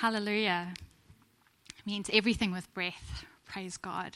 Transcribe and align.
Hallelujah. 0.00 0.74
means 1.86 2.10
everything 2.12 2.52
with 2.52 2.72
breath. 2.74 3.24
Praise 3.46 3.78
God. 3.78 4.14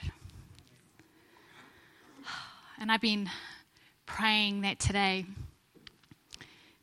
And 2.79 2.93
I've 2.93 3.01
been 3.01 3.31
praying 4.05 4.61
that 4.61 4.79
today 4.79 5.25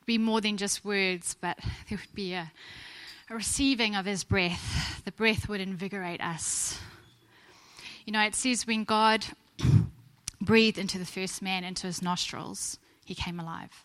be 0.08 0.18
more 0.18 0.42
than 0.42 0.58
just 0.58 0.84
words, 0.84 1.36
but 1.40 1.60
there 1.90 2.00
would 2.00 2.16
be 2.16 2.34
a, 2.34 2.52
a 3.30 3.36
receiving 3.36 3.96
of 3.96 4.06
His 4.06 4.24
breath. 4.24 5.04
The 5.06 5.12
breath 5.12 5.48
would 5.48 5.62
invigorate 5.62 6.20
us. 6.20 6.80
You 8.04 8.14
know, 8.14 8.22
it 8.22 8.34
says 8.34 8.66
when 8.66 8.84
God 8.84 9.26
breathed 10.42 10.80
into 10.80 10.98
the 10.98 11.06
first 11.06 11.44
man, 11.44 11.64
into 11.64 11.86
his 11.86 12.02
nostrils, 12.02 12.80
he 13.06 13.14
came 13.14 13.40
alive. 13.40 13.84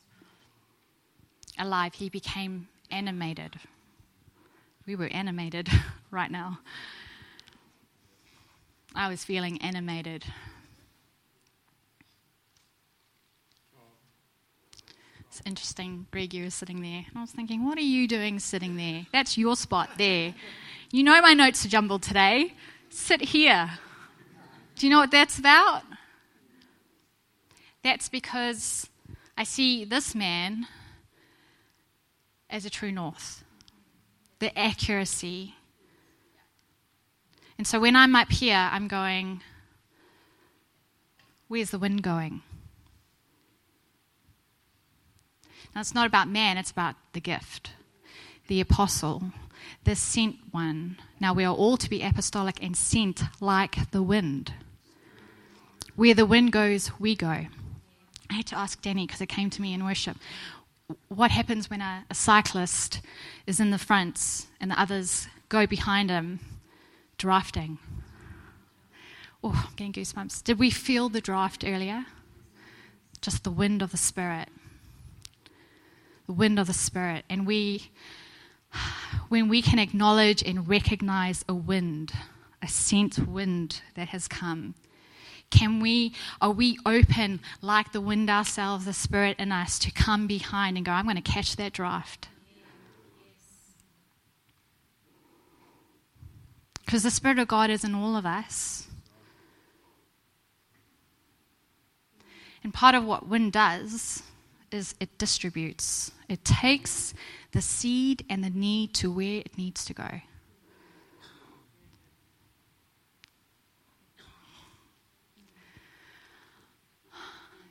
Alive, 1.59 1.93
he 1.93 2.09
became 2.09 2.69
animated. 2.91 3.59
We 4.87 4.97
were 4.97 5.07
animated 5.07 5.69
right 6.11 6.31
now. 6.31 6.59
I 8.95 9.09
was 9.09 9.25
feeling 9.25 9.61
animated. 9.63 10.25
It's 15.21 15.41
interesting, 15.47 16.07
Greg, 16.11 16.35
you 16.35 16.45
were 16.45 16.51
sitting 16.51 16.83
there. 16.83 17.07
And 17.09 17.17
I 17.17 17.21
was 17.23 17.31
thinking, 17.31 17.65
what 17.65 17.79
are 17.79 17.81
you 17.81 18.07
doing 18.07 18.39
sitting 18.39 18.77
there? 18.77 19.07
That's 19.13 19.39
your 19.39 19.57
spot 19.57 19.89
there. 19.97 20.35
You 20.91 21.03
know 21.03 21.23
my 21.23 21.33
notes 21.33 21.65
are 21.65 21.71
jumbled 21.71 22.03
today. 22.03 22.53
Sit 22.91 23.23
here. 23.23 23.71
Do 24.77 24.87
you 24.87 24.91
know 24.91 24.99
what 24.99 25.11
that's 25.11 25.39
about? 25.39 25.85
That's 27.83 28.11
because 28.11 28.91
I 29.39 29.45
see 29.45 29.85
this 29.87 30.15
man 30.15 30.67
as 32.51 32.67
a 32.67 32.71
true 32.71 32.93
north, 32.93 33.43
the 34.43 34.59
accuracy. 34.59 35.55
And 37.57 37.65
so 37.65 37.79
when 37.79 37.95
I'm 37.95 38.17
up 38.17 38.29
here, 38.33 38.69
I'm 38.73 38.89
going, 38.89 39.41
where's 41.47 41.71
the 41.71 41.79
wind 41.79 42.03
going? 42.03 42.43
Now, 45.73 45.81
it's 45.81 45.95
not 45.95 46.09
about 46.09 46.27
man, 46.27 46.59
it's 46.59 46.73
about 46.73 46.97
the 47.13 47.21
gift, 47.21 47.71
the 48.49 48.61
apostle, 48.61 49.23
the 49.85 49.95
sent 49.95 50.39
one. 50.51 50.97
Now, 51.21 51.33
we 51.33 51.45
are 51.45 51.55
all 51.55 51.77
to 51.77 51.89
be 51.89 52.03
apostolic 52.03 52.61
and 52.61 52.77
sent 52.77 53.23
like 53.41 53.93
the 53.93 54.03
wind. 54.03 54.53
Where 55.95 56.15
the 56.15 56.27
wind 56.27 56.51
goes, 56.51 56.91
we 56.99 57.15
go. 57.15 57.29
I 57.29 58.35
had 58.35 58.47
to 58.47 58.59
ask 58.59 58.83
Danny 58.83 59.07
because 59.07 59.21
it 59.21 59.29
came 59.29 59.51
to 59.51 59.63
me 59.63 59.73
in 59.73 59.85
worship. 59.85 60.17
What 61.09 61.31
happens 61.31 61.69
when 61.69 61.81
a, 61.81 62.05
a 62.11 62.15
cyclist 62.15 63.01
is 63.47 63.61
in 63.61 63.71
the 63.71 63.79
front 63.79 64.47
and 64.61 64.71
the 64.71 64.81
others 64.81 65.29
go 65.49 65.67
behind 65.67 66.11
him 66.11 66.41
drafting? 67.19 67.79
Oh, 69.45 69.67
I'm 69.69 69.75
getting 69.75 69.93
goosebumps. 69.93 70.45
Did 70.45 70.59
we 70.59 70.71
feel 70.71 71.09
the 71.09 71.21
draft 71.21 71.65
earlier? 71.67 72.07
Just 73.21 73.45
the 73.45 73.51
wind 73.51 73.83
of 73.83 73.91
the 73.91 73.97
Spirit 73.97 74.49
the 76.27 76.33
wind 76.33 76.59
of 76.59 76.67
the 76.67 76.73
Spirit. 76.73 77.25
And 77.29 77.47
we, 77.47 77.91
when 79.29 79.49
we 79.49 79.63
can 79.63 79.79
acknowledge 79.79 80.43
and 80.43 80.69
recognize 80.69 81.45
a 81.49 81.55
wind, 81.55 82.13
a 82.63 82.69
sent 82.69 83.19
wind 83.19 83.83
that 83.95 84.09
has 84.09 84.29
come, 84.29 84.75
can 85.53 85.79
we, 85.79 86.15
are 86.41 86.51
we 86.51 86.79
open 86.85 87.41
like 87.61 87.93
the 87.93 88.01
wind 88.01 88.29
ourselves, 88.29 88.87
the 88.87 88.93
Spirit 88.93 89.39
in 89.39 89.53
us, 89.53 89.79
to 89.79 89.93
come 89.93 90.27
behind 90.27 90.77
and 90.77 90.85
go, 90.85 90.91
I'm 90.91 91.05
going 91.05 91.15
to 91.15 91.23
catch 91.23 91.55
that 91.57 91.73
draft? 91.73 92.29
Because 96.85 97.05
the 97.05 97.11
Spirit 97.11 97.39
of 97.39 97.47
God 97.47 97.71
is 97.71 97.85
in 97.85 97.95
all 97.95 98.17
of 98.17 98.27
us. 98.27 98.89
And 102.65 102.73
part 102.73 102.95
of 102.95 103.05
what 103.05 103.29
wind 103.29 103.53
does 103.53 104.23
is 104.71 104.95
it 105.01 105.19
distributes. 105.19 106.13
It 106.29 106.45
takes 106.45 107.13
the 107.53 107.61
seed 107.61 108.25
and 108.31 108.43
the 108.43 108.51
need 108.51 108.95
to 108.95 109.11
where 109.11 109.41
it 109.41 109.59
needs 109.59 109.85
to 109.85 109.95
go. 109.95 110.23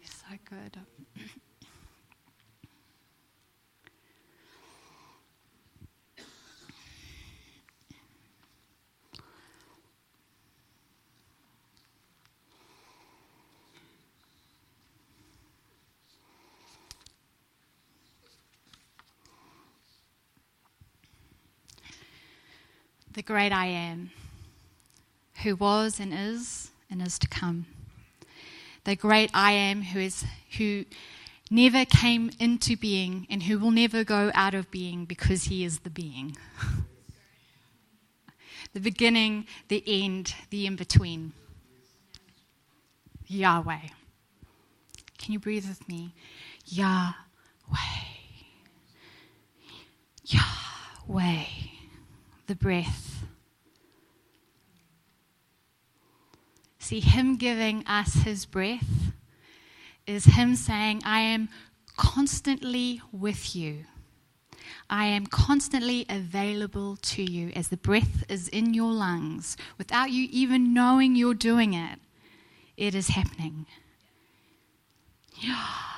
So 0.04 0.38
good. 0.52 0.78
the 23.14 23.22
great 23.22 23.52
I 23.52 23.68
am, 23.68 24.12
who 25.44 25.56
was 25.56 26.00
and 26.00 26.14
is 26.14 26.72
and 26.90 27.02
is 27.02 27.18
to 27.20 27.28
come. 27.28 27.66
The 28.84 28.96
great 28.96 29.30
I 29.34 29.52
am 29.52 29.82
who 29.82 30.00
is 30.00 30.26
who 30.58 30.86
never 31.50 31.86
came 31.86 32.32
into 32.40 32.76
being 32.76 33.28
and 33.30 33.44
who 33.44 33.60
will 33.60 33.72
never 33.72 34.04
go 34.04 34.32
out 34.34 34.54
of 34.54 34.72
being 34.72 35.06
because 35.06 35.46
he 35.46 35.64
is 35.64 35.80
the 35.80 35.90
being. 35.90 36.36
the 38.74 38.80
beginning, 38.80 39.46
the 39.68 39.84
end, 39.86 40.34
the 40.50 40.66
in 40.66 40.76
between. 40.76 41.34
Yahweh. 43.28 43.90
Can 45.18 45.34
you 45.34 45.40
breathe 45.40 45.68
with 45.68 45.88
me? 45.88 46.14
Yahweh. 46.66 47.14
Yahweh 50.26 51.46
the 52.52 52.56
breath. 52.56 53.11
See, 56.92 57.00
Him 57.00 57.38
giving 57.38 57.88
us 57.88 58.16
His 58.16 58.46
breath 58.46 59.14
is 60.06 60.26
Him 60.26 60.58
saying, 60.58 61.02
I 61.06 61.22
am 61.22 61.48
constantly 61.96 63.02
with 63.14 63.56
you. 63.56 63.86
I 64.90 65.06
am 65.06 65.26
constantly 65.26 66.06
available 66.10 66.98
to 66.98 67.24
you 67.24 67.54
as 67.56 67.70
the 67.70 67.78
breath 67.78 68.26
is 68.28 68.50
in 68.50 68.74
your 68.74 68.92
lungs 68.92 69.56
without 69.78 70.12
you 70.12 70.28
even 70.32 70.74
knowing 70.74 71.16
you're 71.16 71.34
doing 71.34 71.74
it. 71.74 71.98
It 72.76 72.94
is 72.94 73.08
happening. 73.08 73.68
Yahweh. 75.40 75.91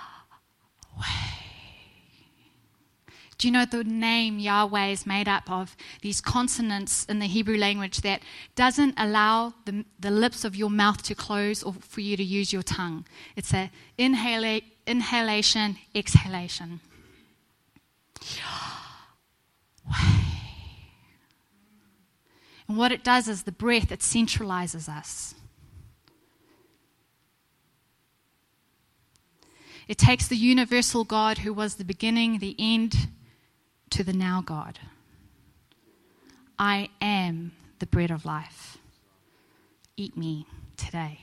Do 3.38 3.48
you 3.48 3.52
know 3.52 3.66
the 3.66 3.84
name 3.84 4.40
Yahweh 4.40 4.88
is 4.88 5.06
made 5.06 5.28
up 5.28 5.50
of 5.50 5.76
these 6.02 6.22
consonants 6.22 7.06
in 7.06 7.20
the 7.20 7.26
Hebrew 7.26 7.58
language 7.58 8.02
that 8.02 8.22
doesn't 8.56 8.94
allow 8.98 9.54
the, 9.66 9.86
the 10.00 10.12
lips 10.12 10.46
of 10.46 10.56
your 10.56 10.70
mouth 10.70 11.04
to 11.04 11.16
close 11.16 11.64
or 11.64 11.74
for 11.74 12.02
you 12.02 12.16
to 12.16 12.24
use 12.24 12.54
your 12.54 12.64
tongue? 12.64 13.06
It's 13.36 13.54
a 13.54 13.72
inhala- 13.98 14.64
inhalation, 14.86 15.78
exhalation. 15.96 16.80
And 22.66 22.78
what 22.78 22.94
it 22.94 23.04
does 23.04 23.28
is 23.28 23.44
the 23.44 23.52
breath, 23.52 23.92
it 23.92 24.00
centralizes 24.00 24.88
us. 24.88 25.36
It 29.88 29.98
takes 29.98 30.28
the 30.28 30.38
universal 30.38 31.04
God 31.04 31.40
who 31.40 31.54
was 31.54 31.76
the 31.76 31.84
beginning, 31.84 32.40
the 32.40 32.56
end, 32.58 33.10
to 33.94 34.04
the 34.04 34.12
now 34.12 34.42
God. 34.44 34.80
I 36.58 36.90
am 37.00 37.52
the 37.78 37.86
bread 37.86 38.10
of 38.10 38.26
life. 38.26 38.80
Eat 39.96 40.18
me 40.18 40.48
today. 40.78 41.20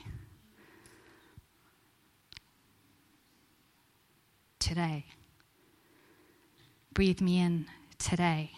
Today. 4.57 5.03
Breathe 6.93 7.19
me 7.19 7.41
in 7.41 7.65
today. 7.97 8.51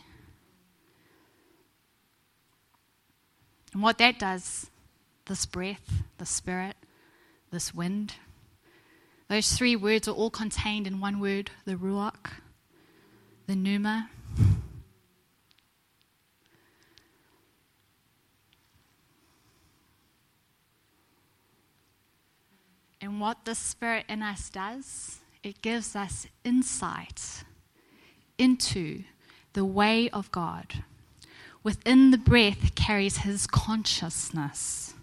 And 3.73 3.81
what 3.81 3.97
that 3.97 4.19
does, 4.19 4.69
this 5.25 5.47
breath, 5.47 6.03
the 6.19 6.27
spirit, 6.27 6.75
this 7.49 7.73
wind, 7.73 8.13
those 9.27 9.53
three 9.53 9.75
words 9.75 10.07
are 10.07 10.11
all 10.11 10.29
contained 10.29 10.85
in 10.85 10.99
one 10.99 11.19
word, 11.19 11.49
the 11.65 11.73
Ruach 11.73 12.42
the 13.53 13.59
pneuma. 13.59 14.09
And 22.99 23.19
what 23.19 23.45
the 23.45 23.53
Spirit 23.53 24.05
in 24.09 24.23
us 24.23 24.49
does, 24.49 25.19
it 25.43 25.61
gives 25.61 25.95
us 25.95 26.25
insight 26.43 27.43
into 28.39 29.03
the 29.51 29.65
way 29.65 30.09
of 30.09 30.31
God, 30.31 30.83
within 31.61 32.09
the 32.09 32.17
breath 32.17 32.73
carries 32.73 33.17
his 33.17 33.45
consciousness. 33.45 34.95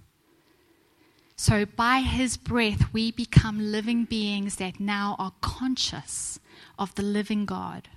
So, 1.37 1.65
by 1.65 2.01
his 2.01 2.37
breath, 2.37 2.93
we 2.93 3.13
become 3.13 3.71
living 3.71 4.07
beings 4.07 4.57
that 4.57 4.81
now 4.81 5.15
are 5.21 5.35
conscious 5.41 6.41
of 6.79 6.93
the 6.97 7.03
living 7.05 7.47
God. 7.47 7.89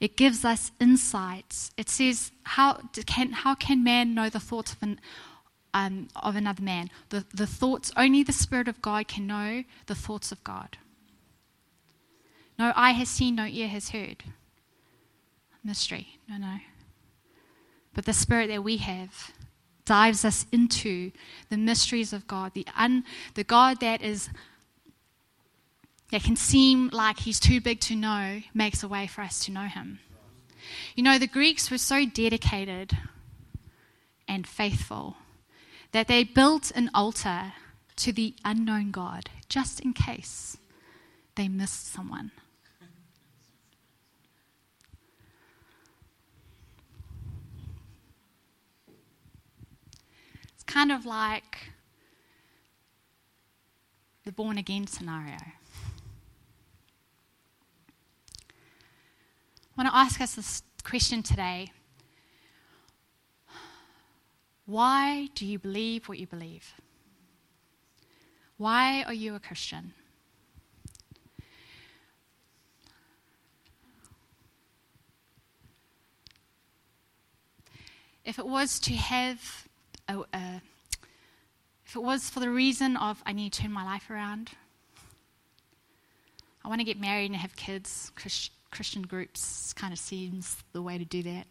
It 0.00 0.16
gives 0.16 0.44
us 0.44 0.70
insights. 0.80 1.72
It 1.76 1.88
says, 1.88 2.30
How 2.44 2.74
can, 3.06 3.32
how 3.32 3.54
can 3.54 3.82
man 3.82 4.14
know 4.14 4.28
the 4.28 4.40
thoughts 4.40 4.72
of, 4.72 4.82
an, 4.82 5.00
um, 5.74 6.08
of 6.14 6.36
another 6.36 6.62
man? 6.62 6.90
The, 7.08 7.24
the 7.34 7.46
thoughts, 7.46 7.90
only 7.96 8.22
the 8.22 8.32
Spirit 8.32 8.68
of 8.68 8.80
God 8.80 9.08
can 9.08 9.26
know 9.26 9.64
the 9.86 9.94
thoughts 9.94 10.30
of 10.30 10.42
God. 10.44 10.78
No 12.58 12.72
eye 12.76 12.92
has 12.92 13.08
seen, 13.08 13.36
no 13.36 13.46
ear 13.46 13.68
has 13.68 13.90
heard. 13.90 14.24
Mystery, 15.64 16.18
no, 16.28 16.36
no. 16.36 16.58
But 17.94 18.04
the 18.04 18.12
Spirit 18.12 18.48
that 18.48 18.62
we 18.62 18.76
have 18.78 19.32
dives 19.84 20.24
us 20.24 20.46
into 20.52 21.10
the 21.48 21.56
mysteries 21.56 22.12
of 22.12 22.26
God, 22.26 22.52
the, 22.54 22.66
un, 22.76 23.04
the 23.34 23.42
God 23.42 23.80
that 23.80 24.02
is 24.02 24.28
that 26.10 26.22
can 26.22 26.36
seem 26.36 26.90
like 26.92 27.20
he's 27.20 27.40
too 27.40 27.60
big 27.60 27.80
to 27.80 27.94
know, 27.94 28.40
makes 28.54 28.82
a 28.82 28.88
way 28.88 29.06
for 29.06 29.20
us 29.20 29.44
to 29.44 29.52
know 29.52 29.66
him. 29.66 30.00
You 30.94 31.02
know, 31.02 31.18
the 31.18 31.26
Greeks 31.26 31.70
were 31.70 31.78
so 31.78 32.06
dedicated 32.06 32.96
and 34.26 34.46
faithful 34.46 35.16
that 35.92 36.08
they 36.08 36.24
built 36.24 36.70
an 36.74 36.90
altar 36.94 37.52
to 37.96 38.12
the 38.12 38.34
unknown 38.44 38.90
God 38.90 39.30
just 39.48 39.80
in 39.80 39.92
case 39.92 40.56
they 41.34 41.48
missed 41.48 41.92
someone. 41.92 42.30
It's 50.54 50.64
kind 50.64 50.92
of 50.92 51.06
like 51.06 51.70
the 54.24 54.32
born 54.32 54.58
again 54.58 54.86
scenario. 54.86 55.38
I 59.78 59.82
want 59.82 59.94
to 59.94 59.96
ask 59.96 60.20
us 60.20 60.34
this 60.34 60.62
question 60.82 61.22
today 61.22 61.70
Why 64.66 65.28
do 65.36 65.46
you 65.46 65.60
believe 65.60 66.08
what 66.08 66.18
you 66.18 66.26
believe? 66.26 66.74
Why 68.56 69.04
are 69.04 69.12
you 69.12 69.36
a 69.36 69.38
Christian? 69.38 69.94
If 78.24 78.40
it 78.40 78.46
was 78.48 78.80
to 78.80 78.94
have 78.94 79.68
a, 80.08 80.18
a, 80.34 80.60
if 81.86 81.94
it 81.94 82.02
was 82.02 82.28
for 82.28 82.40
the 82.40 82.50
reason 82.50 82.96
of 82.96 83.22
I 83.24 83.32
need 83.32 83.52
to 83.52 83.62
turn 83.62 83.70
my 83.70 83.84
life 83.84 84.10
around, 84.10 84.50
I 86.64 86.68
want 86.68 86.80
to 86.80 86.84
get 86.84 86.98
married 86.98 87.26
and 87.26 87.36
have 87.36 87.54
kids, 87.54 88.10
Christ, 88.16 88.50
Christian 88.70 89.02
groups 89.02 89.72
kind 89.72 89.92
of 89.92 89.98
seems 89.98 90.56
the 90.72 90.82
way 90.82 90.98
to 90.98 91.04
do 91.04 91.22
that. 91.22 91.46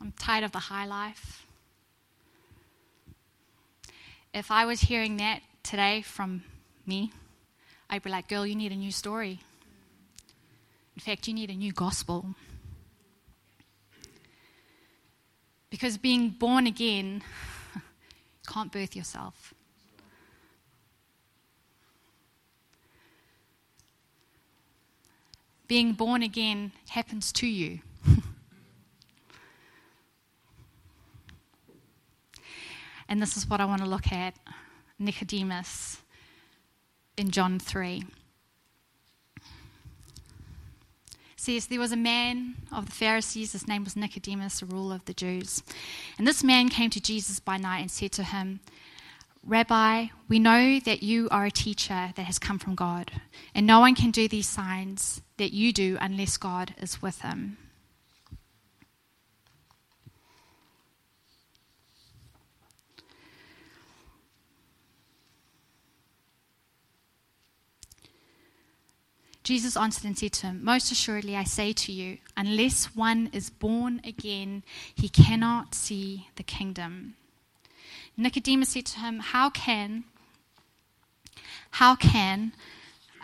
I'm 0.00 0.12
tired 0.12 0.44
of 0.44 0.52
the 0.52 0.58
high 0.58 0.86
life. 0.86 1.44
If 4.32 4.50
I 4.50 4.64
was 4.64 4.80
hearing 4.80 5.16
that 5.16 5.40
today 5.62 6.02
from 6.02 6.44
me, 6.86 7.12
I'd 7.90 8.02
be 8.02 8.10
like, 8.10 8.28
girl, 8.28 8.46
you 8.46 8.54
need 8.54 8.70
a 8.70 8.76
new 8.76 8.92
story. 8.92 9.40
In 10.94 11.00
fact, 11.00 11.26
you 11.26 11.34
need 11.34 11.50
a 11.50 11.54
new 11.54 11.72
gospel. 11.72 12.34
Because 15.70 15.98
being 15.98 16.30
born 16.30 16.66
again 16.66 17.22
can't 18.46 18.70
birth 18.70 18.94
yourself. 18.94 19.54
Being 25.68 25.92
born 25.92 26.22
again 26.22 26.72
happens 26.88 27.30
to 27.32 27.46
you. 27.46 27.80
and 33.08 33.22
this 33.22 33.36
is 33.36 33.48
what 33.48 33.60
I 33.60 33.66
want 33.66 33.82
to 33.82 33.88
look 33.88 34.10
at 34.10 34.34
Nicodemus 34.98 35.98
in 37.16 37.30
John 37.30 37.58
3. 37.58 38.04
says 41.48 41.68
there 41.68 41.80
was 41.80 41.92
a 41.92 41.96
man 41.96 42.56
of 42.70 42.86
the 42.86 42.92
Pharisees, 42.92 43.52
his 43.52 43.66
name 43.66 43.82
was 43.82 43.96
Nicodemus, 43.96 44.60
a 44.60 44.66
ruler 44.66 44.96
of 44.96 45.04
the 45.06 45.14
Jews. 45.14 45.62
And 46.18 46.26
this 46.26 46.44
man 46.44 46.68
came 46.68 46.90
to 46.90 47.00
Jesus 47.00 47.40
by 47.40 47.56
night 47.56 47.80
and 47.80 47.90
said 47.90 48.12
to 48.12 48.22
him, 48.22 48.60
Rabbi, 49.48 50.08
we 50.28 50.38
know 50.38 50.78
that 50.80 51.02
you 51.02 51.26
are 51.30 51.46
a 51.46 51.50
teacher 51.50 52.12
that 52.14 52.24
has 52.24 52.38
come 52.38 52.58
from 52.58 52.74
God, 52.74 53.10
and 53.54 53.66
no 53.66 53.80
one 53.80 53.94
can 53.94 54.10
do 54.10 54.28
these 54.28 54.46
signs 54.46 55.22
that 55.38 55.54
you 55.54 55.72
do 55.72 55.96
unless 56.02 56.36
God 56.36 56.74
is 56.76 57.00
with 57.00 57.22
him. 57.22 57.56
Jesus 69.42 69.78
answered 69.78 70.04
and 70.04 70.18
said 70.18 70.34
to 70.34 70.48
him, 70.48 70.62
Most 70.62 70.92
assuredly 70.92 71.34
I 71.34 71.44
say 71.44 71.72
to 71.72 71.90
you, 71.90 72.18
unless 72.36 72.94
one 72.94 73.30
is 73.32 73.48
born 73.48 74.02
again, 74.04 74.62
he 74.94 75.08
cannot 75.08 75.74
see 75.74 76.28
the 76.36 76.42
kingdom. 76.42 77.14
Nicodemus 78.18 78.70
said 78.70 78.86
to 78.86 78.98
him, 78.98 79.20
How 79.20 79.48
can 79.48 80.04
how 81.72 81.94
can 81.94 82.52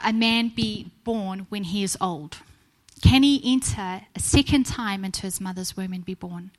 a 0.04 0.12
man 0.12 0.48
be 0.48 0.90
born 1.02 1.46
when 1.48 1.64
he 1.64 1.82
is 1.82 1.98
old? 2.00 2.38
Can 3.02 3.22
he 3.22 3.40
enter 3.44 4.02
a 4.14 4.20
second 4.20 4.64
time 4.64 5.04
into 5.04 5.22
his 5.22 5.40
mother's 5.40 5.76
womb 5.76 5.92
and 5.92 6.04
be 6.04 6.14
born? 6.14 6.52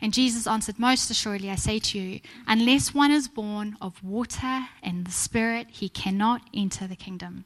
And 0.00 0.14
Jesus 0.14 0.46
answered, 0.46 0.78
Most 0.78 1.10
assuredly, 1.10 1.50
I 1.50 1.56
say 1.56 1.78
to 1.80 1.98
you, 1.98 2.20
unless 2.46 2.94
one 2.94 3.10
is 3.10 3.28
born 3.28 3.76
of 3.80 4.02
water 4.02 4.68
and 4.82 5.06
the 5.06 5.10
Spirit, 5.10 5.66
he 5.70 5.88
cannot 5.88 6.42
enter 6.54 6.86
the 6.86 6.96
kingdom. 6.96 7.44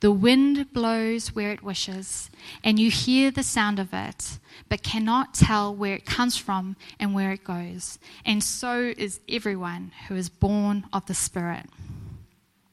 The 0.00 0.12
wind 0.12 0.72
blows 0.72 1.34
where 1.34 1.50
it 1.50 1.62
wishes, 1.62 2.30
and 2.62 2.78
you 2.78 2.90
hear 2.90 3.30
the 3.30 3.42
sound 3.42 3.80
of 3.80 3.92
it, 3.92 4.38
but 4.68 4.82
cannot 4.82 5.34
tell 5.34 5.74
where 5.74 5.94
it 5.94 6.06
comes 6.06 6.36
from 6.36 6.76
and 7.00 7.14
where 7.14 7.32
it 7.32 7.42
goes. 7.42 7.98
And 8.24 8.42
so 8.42 8.94
is 8.96 9.20
everyone 9.28 9.92
who 10.06 10.14
is 10.14 10.28
born 10.28 10.86
of 10.92 11.06
the 11.06 11.14
Spirit. 11.14 11.66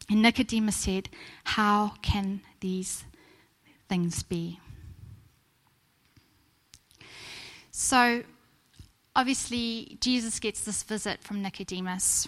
And 0.08 0.22
Nicodemus 0.22 0.76
said, 0.76 1.10
How 1.46 1.94
can 2.04 2.42
these 2.60 3.06
things 3.90 4.22
be? 4.22 4.60
So, 7.72 8.24
obviously, 9.16 9.98
Jesus 10.00 10.40
gets 10.40 10.64
this 10.64 10.84
visit 10.84 11.24
from 11.24 11.42
Nicodemus 11.42 12.28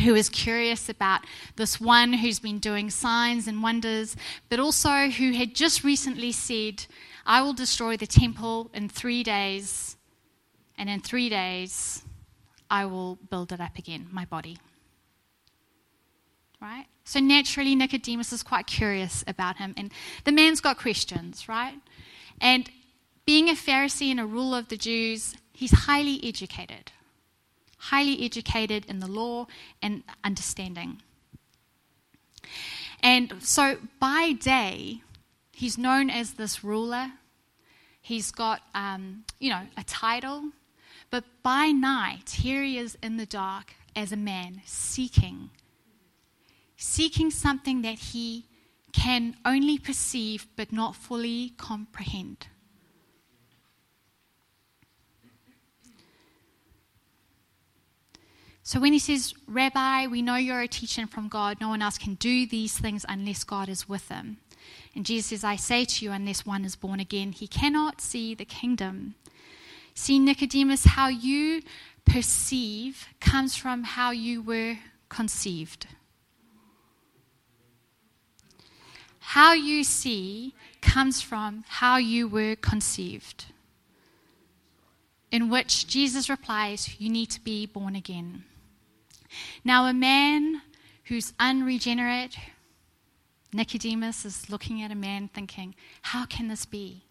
who 0.00 0.14
is 0.14 0.28
curious 0.28 0.88
about 0.88 1.22
this 1.56 1.80
one 1.80 2.12
who's 2.12 2.40
been 2.40 2.58
doing 2.58 2.90
signs 2.90 3.46
and 3.46 3.62
wonders, 3.62 4.16
but 4.48 4.58
also 4.58 5.08
who 5.08 5.32
had 5.32 5.54
just 5.54 5.84
recently 5.84 6.32
said, 6.32 6.86
I 7.26 7.42
will 7.42 7.52
destroy 7.52 7.96
the 7.96 8.06
temple 8.06 8.70
in 8.74 8.88
three 8.88 9.22
days, 9.22 9.96
and 10.76 10.88
in 10.88 11.00
three 11.00 11.28
days 11.28 12.02
I 12.70 12.86
will 12.86 13.16
build 13.30 13.52
it 13.52 13.60
up 13.60 13.78
again, 13.78 14.08
my 14.10 14.24
body. 14.24 14.58
Right? 16.60 16.86
So 17.04 17.20
naturally, 17.20 17.74
Nicodemus 17.74 18.32
is 18.32 18.42
quite 18.42 18.66
curious 18.66 19.24
about 19.26 19.56
him, 19.56 19.74
and 19.76 19.92
the 20.24 20.32
man's 20.32 20.60
got 20.60 20.78
questions, 20.78 21.48
right? 21.48 21.74
And 22.40 22.68
being 23.26 23.48
a 23.48 23.54
Pharisee 23.54 24.10
and 24.10 24.20
a 24.20 24.26
ruler 24.26 24.58
of 24.58 24.68
the 24.68 24.76
Jews, 24.76 25.34
he's 25.52 25.72
highly 25.72 26.20
educated 26.24 26.92
highly 27.80 28.24
educated 28.24 28.84
in 28.86 29.00
the 29.00 29.06
law 29.06 29.46
and 29.82 30.02
understanding. 30.22 31.02
And 33.02 33.34
so 33.40 33.78
by 33.98 34.32
day, 34.32 35.02
he's 35.52 35.78
known 35.78 36.10
as 36.10 36.34
this 36.34 36.62
ruler. 36.62 37.12
He's 38.02 38.30
got, 38.30 38.60
um, 38.74 39.24
you 39.38 39.50
know, 39.50 39.62
a 39.76 39.84
title. 39.84 40.50
But 41.10 41.24
by 41.42 41.68
night, 41.68 42.30
here 42.30 42.62
he 42.62 42.78
is 42.78 42.96
in 43.02 43.16
the 43.16 43.26
dark 43.26 43.74
as 43.96 44.12
a 44.12 44.16
man 44.16 44.62
seeking, 44.64 45.50
seeking 46.76 47.30
something 47.30 47.82
that 47.82 47.98
he 47.98 48.46
can 48.92 49.36
only 49.44 49.78
perceive 49.78 50.46
but 50.56 50.72
not 50.72 50.94
fully 50.94 51.54
comprehend. 51.56 52.46
So 58.62 58.78
when 58.78 58.92
he 58.92 58.98
says, 58.98 59.34
Rabbi, 59.48 60.06
we 60.06 60.22
know 60.22 60.36
you're 60.36 60.60
a 60.60 60.68
teacher 60.68 61.06
from 61.06 61.28
God, 61.28 61.60
no 61.60 61.68
one 61.68 61.82
else 61.82 61.98
can 61.98 62.14
do 62.14 62.46
these 62.46 62.78
things 62.78 63.04
unless 63.08 63.44
God 63.44 63.68
is 63.68 63.88
with 63.88 64.08
them. 64.08 64.38
And 64.94 65.06
Jesus 65.06 65.26
says, 65.30 65.44
I 65.44 65.56
say 65.56 65.84
to 65.84 66.04
you, 66.04 66.12
unless 66.12 66.44
one 66.44 66.64
is 66.64 66.76
born 66.76 67.00
again, 67.00 67.32
he 67.32 67.46
cannot 67.46 68.00
see 68.00 68.34
the 68.34 68.44
kingdom. 68.44 69.14
See, 69.94 70.18
Nicodemus, 70.18 70.84
how 70.84 71.08
you 71.08 71.62
perceive 72.04 73.08
comes 73.20 73.56
from 73.56 73.84
how 73.84 74.10
you 74.10 74.42
were 74.42 74.76
conceived. 75.08 75.86
How 79.20 79.52
you 79.52 79.84
see 79.84 80.54
comes 80.80 81.22
from 81.22 81.64
how 81.68 81.98
you 81.98 82.26
were 82.26 82.56
conceived. 82.56 83.46
In 85.30 85.48
which 85.48 85.86
Jesus 85.86 86.28
replies, 86.28 87.00
You 87.00 87.10
need 87.10 87.30
to 87.30 87.40
be 87.40 87.66
born 87.66 87.94
again. 87.94 88.44
Now, 89.64 89.86
a 89.86 89.94
man 89.94 90.62
who's 91.04 91.32
unregenerate, 91.38 92.36
Nicodemus 93.52 94.24
is 94.24 94.50
looking 94.50 94.82
at 94.82 94.90
a 94.90 94.96
man 94.96 95.28
thinking, 95.32 95.74
How 96.02 96.26
can 96.26 96.48
this 96.48 96.64
be? 96.64 97.04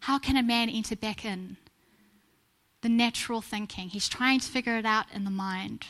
How 0.00 0.18
can 0.18 0.36
a 0.36 0.42
man 0.42 0.68
enter 0.68 0.96
back 0.96 1.24
in? 1.24 1.56
The 2.80 2.88
natural 2.88 3.40
thinking. 3.40 3.88
He's 3.88 4.08
trying 4.08 4.40
to 4.40 4.48
figure 4.48 4.76
it 4.76 4.84
out 4.84 5.06
in 5.14 5.24
the 5.24 5.30
mind. 5.30 5.86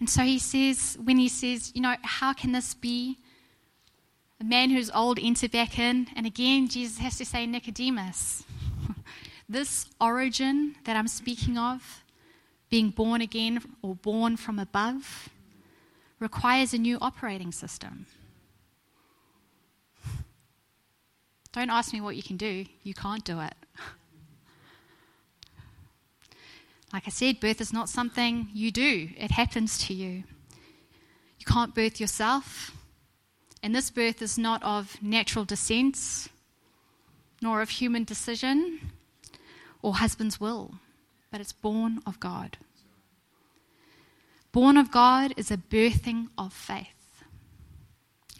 And 0.00 0.08
so 0.08 0.22
he 0.22 0.38
says, 0.38 0.96
when 1.02 1.18
he 1.18 1.28
says, 1.28 1.72
you 1.74 1.82
know, 1.82 1.94
how 2.02 2.32
can 2.32 2.52
this 2.52 2.72
be? 2.72 3.18
A 4.40 4.44
man 4.44 4.70
who's 4.70 4.90
old 4.90 5.18
enter 5.20 5.48
back 5.48 5.78
in. 5.78 6.08
And 6.16 6.26
again, 6.26 6.68
Jesus 6.68 6.98
has 6.98 7.18
to 7.18 7.26
say, 7.26 7.46
Nicodemus, 7.46 8.42
this 9.48 9.86
origin 10.00 10.76
that 10.84 10.96
I'm 10.96 11.08
speaking 11.08 11.58
of, 11.58 12.02
being 12.70 12.90
born 12.90 13.20
again 13.20 13.60
or 13.82 13.94
born 13.96 14.36
from 14.36 14.58
above, 14.58 15.28
requires 16.18 16.72
a 16.72 16.78
new 16.78 16.96
operating 17.00 17.52
system. 17.52 18.06
Don't 21.52 21.70
ask 21.70 21.92
me 21.92 22.00
what 22.00 22.16
you 22.16 22.22
can 22.22 22.36
do, 22.36 22.64
you 22.82 22.94
can't 22.94 23.24
do 23.24 23.40
it. 23.40 23.54
Like 26.92 27.04
I 27.06 27.10
said, 27.10 27.38
birth 27.38 27.60
is 27.60 27.72
not 27.72 27.88
something 27.88 28.48
you 28.52 28.72
do, 28.72 29.10
it 29.16 29.30
happens 29.30 29.78
to 29.86 29.94
you. 29.94 30.24
You 31.38 31.46
can't 31.46 31.72
birth 31.72 32.00
yourself. 32.00 32.72
And 33.62 33.74
this 33.74 33.90
birth 33.90 34.22
is 34.22 34.38
not 34.38 34.62
of 34.62 35.02
natural 35.02 35.44
descent, 35.44 36.28
nor 37.42 37.60
of 37.62 37.70
human 37.70 38.04
decision 38.04 38.92
or 39.82 39.94
husband's 39.94 40.40
will, 40.40 40.74
but 41.30 41.40
it's 41.40 41.52
born 41.52 42.00
of 42.06 42.20
God. 42.20 42.56
Born 44.52 44.76
of 44.76 44.90
God 44.90 45.34
is 45.36 45.50
a 45.50 45.56
birthing 45.56 46.28
of 46.36 46.52
faith, 46.52 47.22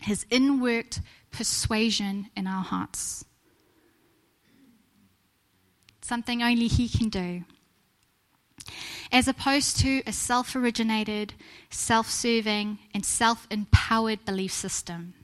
his 0.00 0.24
inworked 0.26 1.00
persuasion 1.30 2.28
in 2.36 2.46
our 2.46 2.64
hearts. 2.64 3.24
Something 6.02 6.42
only 6.42 6.66
he 6.66 6.88
can 6.88 7.08
do 7.08 7.44
as 9.12 9.28
opposed 9.28 9.78
to 9.80 10.02
a 10.06 10.12
self 10.12 10.54
originated, 10.54 11.34
self 11.70 12.10
serving, 12.10 12.78
and 12.94 13.04
self 13.04 13.46
empowered 13.50 14.24
belief 14.24 14.52
system. 14.52 15.14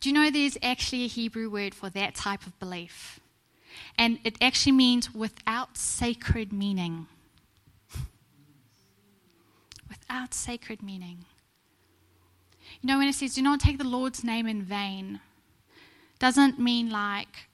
Do 0.00 0.08
you 0.08 0.14
know 0.14 0.30
there's 0.30 0.56
actually 0.62 1.04
a 1.04 1.08
Hebrew 1.08 1.50
word 1.50 1.74
for 1.74 1.90
that 1.90 2.14
type 2.14 2.46
of 2.46 2.58
belief? 2.58 3.20
And 3.96 4.18
it 4.24 4.36
actually 4.40 4.72
means 4.72 5.14
without 5.14 5.76
sacred 5.76 6.52
meaning. 6.52 7.06
without 9.88 10.34
sacred 10.34 10.82
meaning. 10.82 11.24
You 12.80 12.88
know, 12.88 12.98
when 12.98 13.08
it 13.08 13.14
says, 13.14 13.34
do 13.34 13.42
not 13.42 13.60
take 13.60 13.78
the 13.78 13.84
Lord's 13.84 14.22
name 14.22 14.46
in 14.46 14.62
vain, 14.62 15.20
doesn't 16.18 16.58
mean 16.58 16.90
like, 16.90 17.48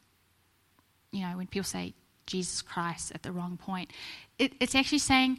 you 1.10 1.26
know, 1.26 1.36
when 1.36 1.46
people 1.46 1.64
say 1.64 1.94
Jesus 2.26 2.62
Christ 2.62 3.12
at 3.14 3.22
the 3.22 3.32
wrong 3.32 3.56
point. 3.56 3.90
It, 4.38 4.54
it's 4.60 4.74
actually 4.74 4.98
saying, 4.98 5.38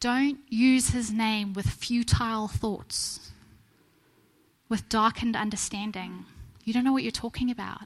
don't 0.00 0.38
use 0.48 0.90
his 0.90 1.12
name 1.12 1.52
with 1.52 1.66
futile 1.66 2.48
thoughts, 2.48 3.30
with 4.68 4.88
darkened 4.88 5.36
understanding. 5.36 6.24
You 6.64 6.72
don't 6.72 6.84
know 6.84 6.92
what 6.92 7.02
you're 7.02 7.12
talking 7.12 7.50
about. 7.50 7.82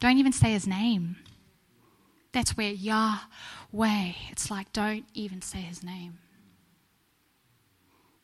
Don't 0.00 0.18
even 0.18 0.32
say 0.32 0.52
his 0.52 0.66
name. 0.66 1.16
That's 2.32 2.56
where 2.56 2.70
Yahweh, 2.70 4.12
it's 4.30 4.50
like, 4.50 4.72
don't 4.72 5.04
even 5.14 5.40
say 5.42 5.58
his 5.58 5.82
name. 5.84 6.18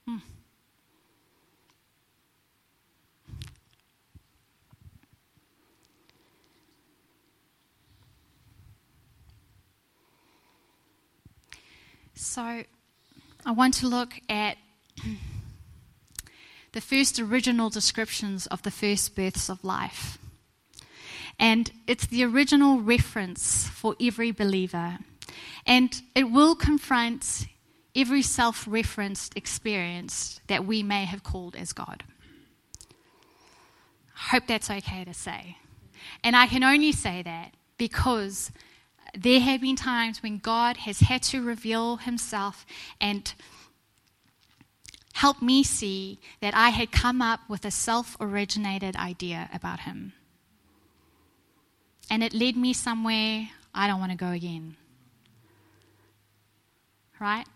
Hmm. 0.06 0.18
So, 12.22 12.64
I 13.46 13.50
want 13.50 13.72
to 13.74 13.88
look 13.88 14.12
at 14.28 14.58
the 16.72 16.82
first 16.82 17.18
original 17.18 17.70
descriptions 17.70 18.46
of 18.48 18.62
the 18.62 18.70
first 18.70 19.16
births 19.16 19.48
of 19.48 19.64
life. 19.64 20.18
And 21.38 21.72
it's 21.86 22.06
the 22.06 22.22
original 22.24 22.82
reference 22.82 23.68
for 23.68 23.96
every 23.98 24.32
believer. 24.32 24.98
And 25.64 25.98
it 26.14 26.24
will 26.24 26.54
confront 26.54 27.46
every 27.96 28.20
self 28.20 28.66
referenced 28.68 29.34
experience 29.34 30.40
that 30.46 30.66
we 30.66 30.82
may 30.82 31.06
have 31.06 31.24
called 31.24 31.56
as 31.56 31.72
God. 31.72 32.04
I 34.14 34.32
hope 34.32 34.46
that's 34.46 34.70
okay 34.70 35.06
to 35.06 35.14
say. 35.14 35.56
And 36.22 36.36
I 36.36 36.48
can 36.48 36.64
only 36.64 36.92
say 36.92 37.22
that 37.22 37.54
because 37.78 38.52
there 39.16 39.40
have 39.40 39.60
been 39.60 39.76
times 39.76 40.22
when 40.22 40.38
God 40.38 40.78
has 40.78 41.00
had 41.00 41.22
to 41.24 41.42
reveal 41.42 41.96
himself 41.96 42.64
and 43.00 43.32
help 45.14 45.42
me 45.42 45.62
see 45.62 46.20
that 46.40 46.54
I 46.54 46.70
had 46.70 46.90
come 46.92 47.20
up 47.20 47.40
with 47.48 47.64
a 47.64 47.70
self 47.70 48.16
originated 48.20 48.96
idea 48.96 49.50
about 49.52 49.80
him. 49.80 50.12
And 52.10 52.24
it 52.24 52.32
led 52.32 52.56
me 52.56 52.72
somewhere 52.72 53.50
I 53.74 53.86
don't 53.86 54.00
want 54.00 54.12
to 54.12 54.18
go 54.18 54.30
again. 54.30 54.76
Right? 57.20 57.46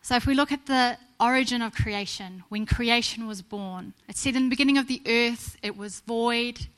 So, 0.00 0.16
if 0.16 0.24
we 0.24 0.34
look 0.34 0.52
at 0.52 0.66
the 0.66 0.96
origin 1.20 1.60
of 1.60 1.74
creation, 1.74 2.44
when 2.48 2.64
creation 2.64 3.26
was 3.26 3.42
born, 3.42 3.92
it 4.08 4.16
said 4.16 4.36
in 4.36 4.44
the 4.44 4.48
beginning 4.48 4.78
of 4.78 4.86
the 4.86 5.02
earth 5.06 5.56
it 5.62 5.76
was 5.76 6.00
void, 6.00 6.68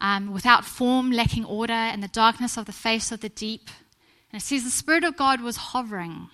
um, 0.00 0.32
without 0.32 0.64
form, 0.64 1.10
lacking 1.10 1.44
order, 1.44 1.72
and 1.72 2.02
the 2.02 2.08
darkness 2.08 2.56
of 2.56 2.66
the 2.66 2.72
face 2.72 3.12
of 3.12 3.20
the 3.20 3.28
deep. 3.28 3.68
And 4.32 4.40
it 4.40 4.44
says 4.44 4.64
the 4.64 4.70
Spirit 4.70 5.04
of 5.04 5.16
God 5.16 5.40
was 5.40 5.56
hovering, 5.56 6.30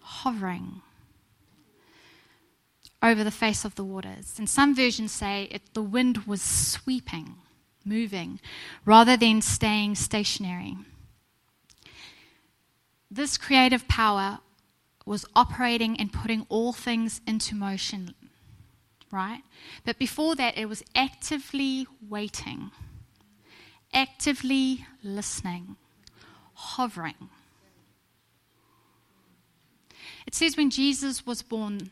hovering 0.00 0.82
over 3.02 3.24
the 3.24 3.30
face 3.30 3.64
of 3.64 3.74
the 3.74 3.84
waters. 3.84 4.34
And 4.38 4.48
some 4.48 4.74
versions 4.74 5.12
say 5.12 5.48
it, 5.50 5.74
the 5.74 5.82
wind 5.82 6.26
was 6.26 6.42
sweeping, 6.42 7.36
moving, 7.84 8.40
rather 8.84 9.16
than 9.16 9.42
staying 9.42 9.94
stationary. 9.94 10.76
This 13.10 13.36
creative 13.36 13.86
power 13.88 14.40
was 15.04 15.24
operating 15.36 15.98
and 15.98 16.12
putting 16.12 16.44
all 16.48 16.72
things 16.72 17.20
into 17.26 17.54
motion 17.54 18.14
right? 19.10 19.42
But 19.84 19.98
before 19.98 20.34
that, 20.36 20.56
it 20.56 20.68
was 20.68 20.82
actively 20.94 21.86
waiting, 22.08 22.70
actively 23.92 24.86
listening, 25.02 25.76
hovering. 26.54 27.30
It 30.26 30.34
says 30.34 30.56
when 30.56 30.70
Jesus 30.70 31.24
was 31.24 31.42
born, 31.42 31.90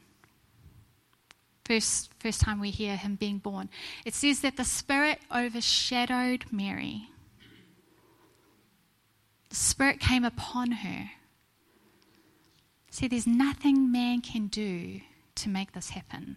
first, 1.64 2.11
first 2.18 2.40
time 2.40 2.61
we 2.61 2.71
hear 2.71 2.97
him 2.97 3.14
being 3.14 3.38
born, 3.38 3.68
it 4.04 4.14
says 4.14 4.40
that 4.40 4.56
the 4.56 4.64
Spirit 4.64 5.21
overshadowed 5.35 6.47
Mary. 6.50 7.09
The 9.50 9.56
Spirit 9.56 10.00
came 10.00 10.25
upon 10.25 10.73
her. 10.73 11.11
See, 12.90 13.09
there's 13.09 13.26
nothing 13.26 13.90
man 13.90 14.21
can 14.21 14.49
do 14.49 15.00
to 15.37 15.49
make 15.49 15.73
this 15.73 15.90
happen 15.90 16.37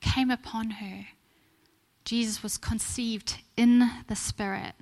came 0.00 0.30
upon 0.30 0.70
her. 0.70 1.06
Jesus 2.04 2.42
was 2.42 2.56
conceived 2.58 3.38
in 3.56 3.90
the 4.08 4.16
Spirit. 4.16 4.74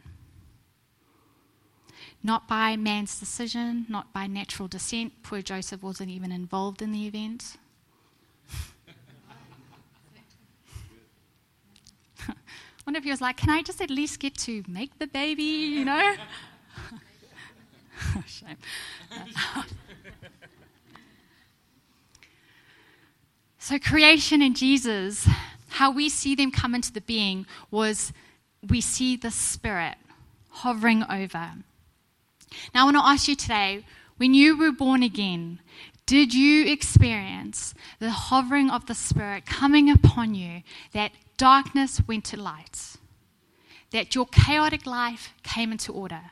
Not 2.23 2.49
by 2.49 2.77
man's 2.77 3.19
decision, 3.19 3.87
not 3.89 4.13
by 4.13 4.27
natural 4.27 4.69
descent. 4.69 5.23
Poor 5.23 5.41
Joseph 5.43 5.83
wasn't 5.83 6.11
even 6.11 6.33
involved 6.33 6.83
in 6.83 6.93
the 6.93 7.07
event. 7.07 7.57
wonder 12.87 12.99
if 12.99 13.05
he 13.05 13.11
was 13.11 13.21
like, 13.21 13.37
Can 13.37 13.51
I 13.51 13.63
just 13.63 13.83
at 13.83 13.91
least 13.91 14.19
get 14.19 14.37
to 14.39 14.65
make 14.67 14.99
the 14.99 15.07
baby, 15.07 15.43
you 15.43 15.85
know? 15.85 16.15
Shame. 18.27 18.57
So, 23.69 23.79
creation 23.79 24.41
in 24.41 24.55
Jesus, 24.55 25.29
how 25.69 25.91
we 25.91 26.09
see 26.09 26.35
them 26.35 26.51
come 26.51 26.75
into 26.75 26.91
the 26.91 27.03
being 27.03 27.45
was 27.71 28.15
we 28.67 28.81
see 28.81 29.15
the 29.15 29.31
Spirit 29.31 29.97
hovering 30.49 31.03
over. 31.03 31.53
Now, 32.75 32.81
I 32.81 32.85
want 32.85 32.97
to 32.97 33.05
ask 33.05 33.29
you 33.29 33.37
today 33.37 33.85
when 34.17 34.33
you 34.33 34.57
were 34.57 34.73
born 34.73 35.03
again, 35.03 35.61
did 36.07 36.33
you 36.33 36.65
experience 36.65 37.75
the 37.99 38.09
hovering 38.09 38.71
of 38.71 38.87
the 38.87 38.95
Spirit 38.95 39.45
coming 39.45 39.91
upon 39.91 40.35
you 40.35 40.63
that 40.95 41.13
darkness 41.37 42.01
went 42.09 42.25
to 42.25 42.41
light? 42.41 42.97
That 43.91 44.15
your 44.15 44.25
chaotic 44.25 44.87
life 44.87 45.35
came 45.43 45.73
into 45.73 45.93
order? 45.93 46.31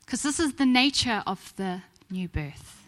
Because 0.00 0.24
this 0.24 0.40
is 0.40 0.54
the 0.54 0.66
nature 0.66 1.22
of 1.28 1.54
the 1.54 1.82
new 2.10 2.26
birth. 2.26 2.85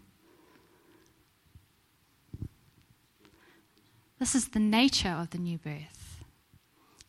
This 4.19 4.35
is 4.35 4.49
the 4.49 4.59
nature 4.59 5.09
of 5.09 5.31
the 5.31 5.39
new 5.39 5.59
birth. 5.59 6.25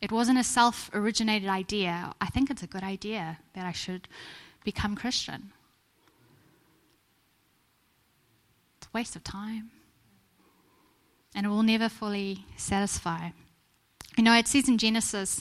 It 0.00 0.12
wasn't 0.12 0.38
a 0.38 0.44
self 0.44 0.90
originated 0.94 1.48
idea. 1.48 2.14
I 2.20 2.26
think 2.26 2.50
it's 2.50 2.62
a 2.62 2.66
good 2.66 2.82
idea 2.82 3.38
that 3.54 3.66
I 3.66 3.72
should 3.72 4.08
become 4.64 4.96
Christian. 4.96 5.52
It's 8.78 8.86
a 8.86 8.90
waste 8.94 9.16
of 9.16 9.24
time. 9.24 9.70
And 11.34 11.46
it 11.46 11.48
will 11.48 11.62
never 11.62 11.88
fully 11.88 12.46
satisfy. 12.56 13.30
You 14.16 14.24
know, 14.24 14.34
it 14.34 14.48
says 14.48 14.68
in 14.68 14.78
Genesis 14.78 15.40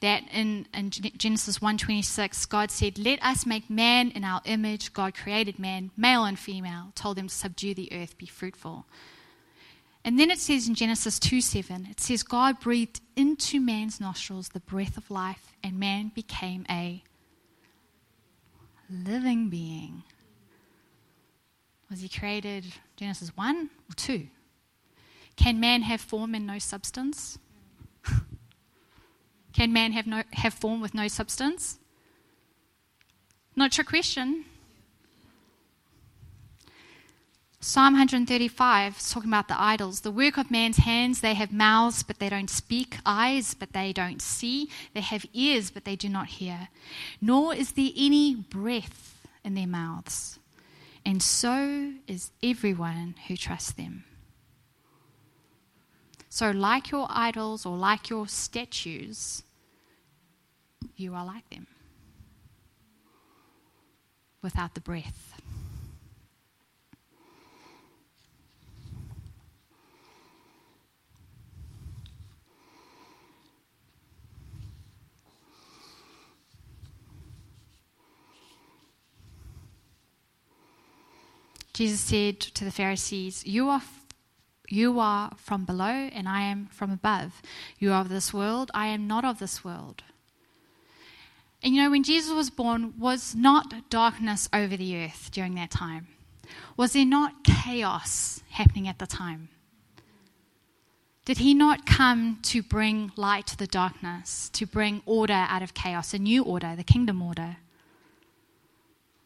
that 0.00 0.22
in, 0.32 0.66
in 0.74 0.90
Genesis 0.90 1.60
1.26, 1.60 2.48
God 2.48 2.70
said, 2.70 2.98
Let 2.98 3.22
us 3.22 3.46
make 3.46 3.70
man 3.70 4.10
in 4.10 4.24
our 4.24 4.40
image. 4.44 4.92
God 4.92 5.14
created 5.14 5.58
man, 5.58 5.92
male 5.96 6.24
and 6.24 6.38
female, 6.38 6.92
told 6.94 7.16
them 7.16 7.28
to 7.28 7.34
subdue 7.34 7.74
the 7.74 7.92
earth, 7.92 8.18
be 8.18 8.26
fruitful. 8.26 8.86
And 10.08 10.18
then 10.18 10.30
it 10.30 10.38
says 10.38 10.66
in 10.66 10.74
Genesis 10.74 11.18
2 11.18 11.42
7, 11.42 11.86
it 11.90 12.00
says, 12.00 12.22
God 12.22 12.60
breathed 12.60 13.02
into 13.14 13.60
man's 13.60 14.00
nostrils 14.00 14.48
the 14.48 14.60
breath 14.60 14.96
of 14.96 15.10
life, 15.10 15.52
and 15.62 15.78
man 15.78 16.12
became 16.14 16.64
a 16.70 17.02
living 18.88 19.50
being. 19.50 20.04
Was 21.90 22.00
he 22.00 22.08
created 22.08 22.64
Genesis 22.96 23.36
1 23.36 23.68
or 23.90 23.94
2? 23.96 24.28
Can 25.36 25.60
man 25.60 25.82
have 25.82 26.00
form 26.00 26.34
and 26.34 26.46
no 26.46 26.58
substance? 26.58 27.38
Can 29.52 29.74
man 29.74 29.92
have, 29.92 30.06
no, 30.06 30.22
have 30.32 30.54
form 30.54 30.80
with 30.80 30.94
no 30.94 31.08
substance? 31.08 31.78
Not 33.54 33.76
your 33.76 33.84
question. 33.84 34.46
Psalm 37.60 37.94
135 37.94 38.96
is 38.98 39.10
talking 39.10 39.30
about 39.30 39.48
the 39.48 39.60
idols. 39.60 40.00
The 40.00 40.12
work 40.12 40.38
of 40.38 40.50
man's 40.50 40.76
hands, 40.76 41.20
they 41.20 41.34
have 41.34 41.52
mouths, 41.52 42.02
but 42.02 42.18
they 42.20 42.28
don't 42.28 42.48
speak, 42.48 42.98
eyes, 43.04 43.54
but 43.54 43.72
they 43.72 43.92
don't 43.92 44.22
see, 44.22 44.70
they 44.94 45.00
have 45.00 45.26
ears, 45.32 45.70
but 45.70 45.84
they 45.84 45.96
do 45.96 46.08
not 46.08 46.28
hear. 46.28 46.68
Nor 47.20 47.54
is 47.54 47.72
there 47.72 47.90
any 47.96 48.36
breath 48.36 49.26
in 49.44 49.54
their 49.54 49.66
mouths 49.66 50.38
and 51.08 51.22
so 51.22 51.94
is 52.06 52.32
everyone 52.42 53.14
who 53.26 53.36
trusts 53.36 53.72
them. 53.72 54.04
So, 56.28 56.50
like 56.50 56.90
your 56.90 57.06
idols 57.08 57.64
or 57.64 57.78
like 57.78 58.10
your 58.10 58.28
statues, 58.28 59.42
you 60.96 61.14
are 61.14 61.24
like 61.24 61.48
them 61.48 61.66
without 64.42 64.74
the 64.74 64.82
breath. 64.82 65.27
Jesus 81.78 82.00
said 82.00 82.40
to 82.40 82.64
the 82.64 82.72
Pharisees, 82.72 83.46
You 83.46 83.68
are, 83.68 83.82
you 84.68 84.98
are 84.98 85.30
from 85.36 85.64
below, 85.64 85.84
and 85.84 86.28
I 86.28 86.40
am 86.40 86.66
from 86.72 86.90
above. 86.90 87.40
You 87.78 87.92
are 87.92 88.00
of 88.00 88.08
this 88.08 88.34
world, 88.34 88.72
I 88.74 88.88
am 88.88 89.06
not 89.06 89.24
of 89.24 89.38
this 89.38 89.64
world. 89.64 90.02
And 91.62 91.76
you 91.76 91.80
know, 91.80 91.88
when 91.88 92.02
Jesus 92.02 92.32
was 92.32 92.50
born, 92.50 92.94
was 92.98 93.36
not 93.36 93.90
darkness 93.90 94.48
over 94.52 94.76
the 94.76 95.04
earth 95.04 95.30
during 95.30 95.54
that 95.54 95.70
time? 95.70 96.08
Was 96.76 96.94
there 96.94 97.06
not 97.06 97.44
chaos 97.44 98.42
happening 98.50 98.88
at 98.88 98.98
the 98.98 99.06
time? 99.06 99.48
Did 101.26 101.38
he 101.38 101.54
not 101.54 101.86
come 101.86 102.40
to 102.42 102.60
bring 102.60 103.12
light 103.14 103.46
to 103.46 103.56
the 103.56 103.68
darkness, 103.68 104.50
to 104.54 104.66
bring 104.66 105.00
order 105.06 105.46
out 105.48 105.62
of 105.62 105.74
chaos, 105.74 106.12
a 106.12 106.18
new 106.18 106.42
order, 106.42 106.74
the 106.74 106.82
kingdom 106.82 107.22
order? 107.22 107.58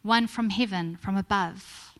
One 0.02 0.26
from 0.26 0.50
heaven, 0.50 0.98
from 1.00 1.16
above. 1.16 1.91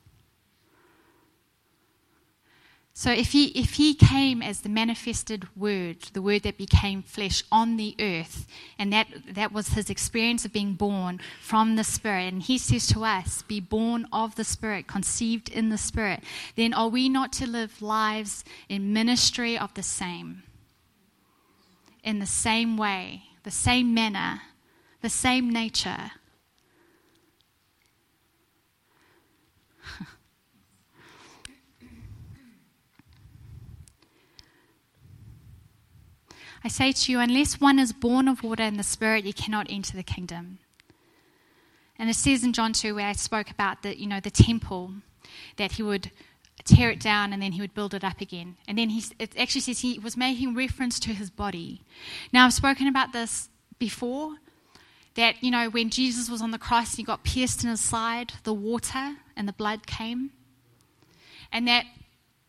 So 2.95 3.11
if 3.11 3.33
he, 3.33 3.47
if 3.59 3.75
he 3.75 3.95
came 3.95 4.43
as 4.43 4.61
the 4.61 4.69
manifested 4.69 5.49
word, 5.57 6.03
the 6.13 6.21
word 6.21 6.43
that 6.43 6.59
became 6.59 7.03
flesh 7.03 7.43
on 7.51 7.79
the 7.79 7.97
earth, 7.99 8.47
and 8.79 8.93
that, 8.93 9.07
that 9.31 9.51
was 9.51 9.69
his 9.69 9.89
experience 9.89 10.45
of 10.45 10.53
being 10.53 10.75
born 10.75 11.19
from 11.41 11.77
the 11.77 11.85
Spirit, 11.85 12.35
and 12.35 12.43
he 12.43 12.59
says 12.59 12.87
to 12.89 13.03
us, 13.03 13.41
be 13.43 13.61
born 13.61 14.07
of 14.13 14.35
the 14.35 14.45
Spirit, 14.45 14.87
conceived 14.87 15.49
in 15.49 15.71
the 15.71 15.79
Spirit, 15.79 16.23
then 16.55 16.75
are 16.75 16.89
we 16.89 17.09
not 17.09 17.33
to 17.35 17.47
live 17.47 17.81
lives 17.81 18.45
in 18.69 18.93
ministry 18.93 19.57
of 19.57 19.73
the 19.73 19.83
same? 19.83 20.43
In 22.05 22.19
the 22.19 22.27
same 22.27 22.77
way, 22.77 23.23
the 23.43 23.51
same 23.51 23.95
manner, 23.95 24.43
the 25.01 25.09
same 25.09 25.51
nature? 25.51 26.11
I 36.65 36.69
say 36.69 36.93
to 36.93 37.13
you, 37.13 37.19
unless 37.19 37.61
one 37.61 37.79
is 37.79 37.93
born 37.93 38.29
of 38.29 38.45
water 38.45 38.63
and 38.63 38.79
the 38.79 38.85
Spirit, 38.85 39.25
you 39.25 39.33
cannot 39.33 39.67
enter 39.69 39.97
the 39.97 40.05
kingdom. 40.05 40.59
And 41.99 42.09
it 42.09 42.15
says 42.15 42.45
in 42.45 42.53
John 42.53 42.73
2, 42.73 42.95
where 42.95 43.09
I 43.09 43.13
spoke 43.13 43.51
about 43.51 43.83
the, 43.83 43.99
you 43.99 44.07
know, 44.07 44.21
the 44.21 44.31
temple, 44.31 44.93
that 45.57 45.73
he 45.73 45.83
would 45.83 46.11
tear 46.65 46.91
it 46.91 47.01
down 47.01 47.33
and 47.33 47.43
then 47.43 47.53
he 47.53 47.61
would 47.61 47.75
build 47.75 47.95
it 47.95 48.05
up 48.05 48.21
again. 48.21 48.57
And 48.69 48.79
then 48.79 48.91
he, 48.91 49.05
it 49.19 49.37
actually 49.37 49.63
says 49.63 49.81
he 49.81 49.99
was 49.99 50.17
making 50.17 50.55
reference 50.55 51.01
to 51.01 51.11
his 51.11 51.31
body. 51.31 51.83
Now, 52.33 52.47
I've 52.47 52.53
spoken 52.53 52.87
about 52.87 53.13
this 53.13 53.49
before, 53.79 54.37
that, 55.15 55.43
you 55.43 55.51
know, 55.51 55.69
when 55.69 55.91
Jesus 55.91 56.31
was 56.31 56.41
on 56.41 56.53
the 56.53 56.59
cross 56.59 56.93
and 56.93 56.99
he 56.99 57.05
got 57.05 57.25
pierced 57.25 57.65
in 57.65 57.71
his 57.71 57.81
side, 57.81 58.33
the 58.45 58.55
water 58.55 59.17
and 59.37 59.49
the 59.49 59.53
blood 59.53 59.87
came. 59.87 60.31
And 61.53 61.67
that 61.69 61.85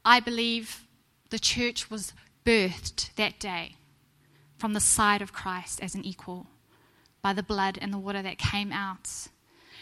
I 0.06 0.20
believe 0.20 0.88
the 1.30 1.40
church 1.40 1.90
was 1.90 2.14
birthed 2.46 3.14
that 3.16 3.40
day 3.40 3.76
from 4.64 4.72
the 4.72 4.80
side 4.80 5.22
of 5.22 5.34
Christ 5.34 5.82
as 5.84 5.94
an 5.94 6.06
equal 6.06 6.48
by 7.22 7.34
the 7.34 7.44
blood 7.44 7.78
and 7.82 7.92
the 7.92 7.98
water 7.98 8.22
that 8.22 8.38
came 8.38 8.72
out. 8.72 9.10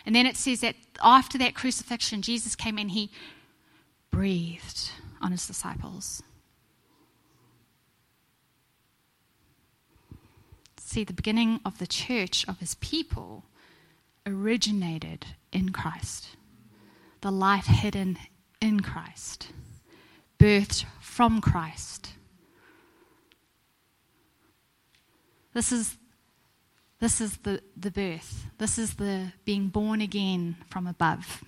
And 0.08 0.15
then 0.15 0.26
it 0.26 0.36
says 0.36 0.62
that 0.62 0.76
after 1.04 1.38
that 1.38 1.54
crucifixion, 1.54 2.24
Jesus 2.24 2.56
came 2.56 2.80
and 2.80 2.89
he 2.89 3.12
breathed 4.10 4.89
on 5.22 5.34
his 5.34 5.46
disciples. 5.46 6.24
See, 10.78 11.04
the 11.04 11.13
beginning 11.13 11.60
of 11.63 11.78
the 11.78 11.86
church, 11.86 12.44
of 12.48 12.60
his 12.60 12.74
people, 12.74 13.44
originated 14.26 15.28
in 15.52 15.70
Christ. 15.70 16.30
The 17.22 17.32
life 17.32 17.67
hidden 17.67 18.17
in 18.60 18.80
Christ, 18.80 19.52
birthed 20.39 20.86
from 21.00 21.39
Christ. 21.39 22.13
This 25.54 25.72
is, 25.72 25.98
this 27.00 27.20
is 27.20 27.38
the, 27.38 27.62
the 27.76 27.92
birth. 27.92 28.46
This 28.58 28.78
is 28.78 28.96
the 28.96 29.34
being 29.44 29.68
born 29.68 30.02
again 30.02 30.56
from 30.70 30.88
above. 30.88 31.44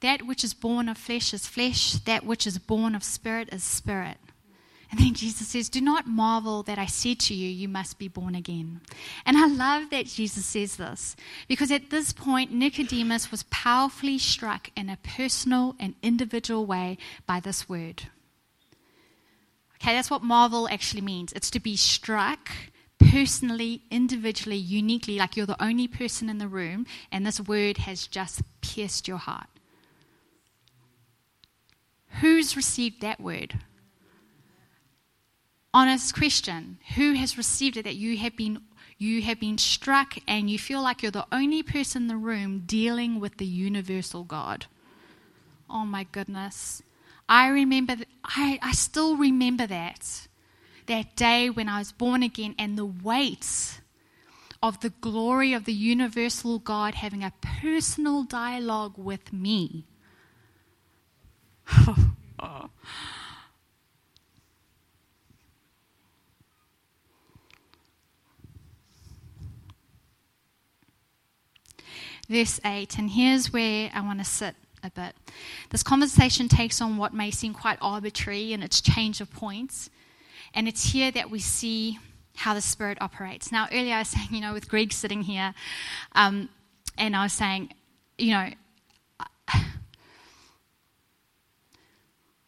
That 0.00 0.26
which 0.26 0.44
is 0.44 0.54
born 0.54 0.88
of 0.88 0.98
flesh 0.98 1.32
is 1.34 1.46
flesh, 1.46 1.94
that 2.04 2.24
which 2.24 2.46
is 2.46 2.58
born 2.58 2.94
of 2.94 3.02
spirit 3.02 3.48
is 3.52 3.64
spirit. 3.64 4.18
And 4.90 5.00
then 5.00 5.14
Jesus 5.14 5.48
says, 5.48 5.68
Do 5.68 5.80
not 5.80 6.06
marvel 6.06 6.62
that 6.64 6.78
I 6.78 6.86
said 6.86 7.18
to 7.20 7.34
you, 7.34 7.48
you 7.48 7.68
must 7.68 7.98
be 7.98 8.08
born 8.08 8.34
again. 8.34 8.80
And 9.24 9.36
I 9.36 9.46
love 9.46 9.90
that 9.90 10.06
Jesus 10.06 10.46
says 10.46 10.76
this 10.76 11.16
because 11.48 11.70
at 11.70 11.90
this 11.90 12.12
point, 12.12 12.52
Nicodemus 12.52 13.30
was 13.30 13.44
powerfully 13.44 14.18
struck 14.18 14.70
in 14.76 14.88
a 14.88 14.98
personal 14.98 15.74
and 15.80 15.94
individual 16.02 16.66
way 16.66 16.98
by 17.26 17.40
this 17.40 17.68
word. 17.68 18.04
Okay, 19.82 19.94
that's 19.94 20.10
what 20.10 20.22
marvel 20.22 20.68
actually 20.68 21.02
means 21.02 21.32
it's 21.32 21.50
to 21.50 21.60
be 21.60 21.76
struck 21.76 22.50
personally, 22.98 23.82
individually, 23.90 24.56
uniquely, 24.56 25.18
like 25.18 25.36
you're 25.36 25.46
the 25.46 25.62
only 25.62 25.86
person 25.86 26.30
in 26.30 26.38
the 26.38 26.48
room, 26.48 26.86
and 27.12 27.26
this 27.26 27.40
word 27.40 27.78
has 27.78 28.06
just 28.06 28.42
pierced 28.62 29.06
your 29.06 29.18
heart. 29.18 29.48
Who's 32.20 32.56
received 32.56 33.02
that 33.02 33.20
word? 33.20 33.58
Honest 35.76 36.14
question 36.14 36.78
who 36.94 37.12
has 37.12 37.36
received 37.36 37.76
it 37.76 37.82
that 37.82 37.96
you 37.96 38.16
have 38.16 38.34
been 38.34 38.58
you 38.96 39.20
have 39.20 39.38
been 39.38 39.58
struck 39.58 40.16
and 40.26 40.48
you 40.48 40.58
feel 40.58 40.80
like 40.80 41.02
you're 41.02 41.12
the 41.12 41.26
only 41.30 41.62
person 41.62 42.04
in 42.04 42.08
the 42.08 42.16
room 42.16 42.62
dealing 42.64 43.20
with 43.20 43.36
the 43.36 43.44
universal 43.44 44.24
God. 44.24 44.64
Oh 45.68 45.84
my 45.84 46.04
goodness. 46.12 46.82
I 47.28 47.48
remember, 47.48 47.96
I, 48.24 48.58
I 48.62 48.72
still 48.72 49.18
remember 49.18 49.66
that. 49.66 50.28
That 50.86 51.14
day 51.14 51.50
when 51.50 51.68
I 51.68 51.80
was 51.80 51.92
born 51.92 52.22
again 52.22 52.54
and 52.58 52.78
the 52.78 52.86
weight 52.86 53.82
of 54.62 54.80
the 54.80 54.94
glory 55.02 55.52
of 55.52 55.66
the 55.66 55.74
universal 55.74 56.58
God 56.58 56.94
having 56.94 57.22
a 57.22 57.34
personal 57.60 58.22
dialogue 58.22 58.94
with 58.96 59.30
me. 59.30 59.84
Oh. 62.38 62.68
Verse 72.28 72.60
8, 72.64 72.98
and 72.98 73.10
here's 73.10 73.52
where 73.52 73.90
I 73.94 74.00
want 74.00 74.18
to 74.18 74.24
sit 74.24 74.54
a 74.82 74.90
bit. 74.90 75.14
This 75.70 75.82
conversation 75.82 76.48
takes 76.48 76.80
on 76.80 76.96
what 76.96 77.14
may 77.14 77.30
seem 77.30 77.54
quite 77.54 77.78
arbitrary 77.80 78.52
in 78.52 78.62
its 78.62 78.80
change 78.80 79.20
of 79.20 79.32
points, 79.32 79.90
and 80.54 80.68
it's 80.68 80.92
here 80.92 81.10
that 81.10 81.30
we 81.30 81.38
see 81.38 81.98
how 82.36 82.54
the 82.54 82.60
Spirit 82.60 82.98
operates. 83.00 83.50
Now, 83.50 83.66
earlier 83.72 83.94
I 83.94 84.00
was 84.00 84.08
saying, 84.08 84.28
you 84.30 84.40
know, 84.40 84.52
with 84.52 84.68
Greg 84.68 84.92
sitting 84.92 85.22
here, 85.22 85.54
um, 86.12 86.48
and 86.98 87.16
I 87.16 87.24
was 87.24 87.32
saying, 87.32 87.72
you 88.18 88.32
know, 88.32 88.50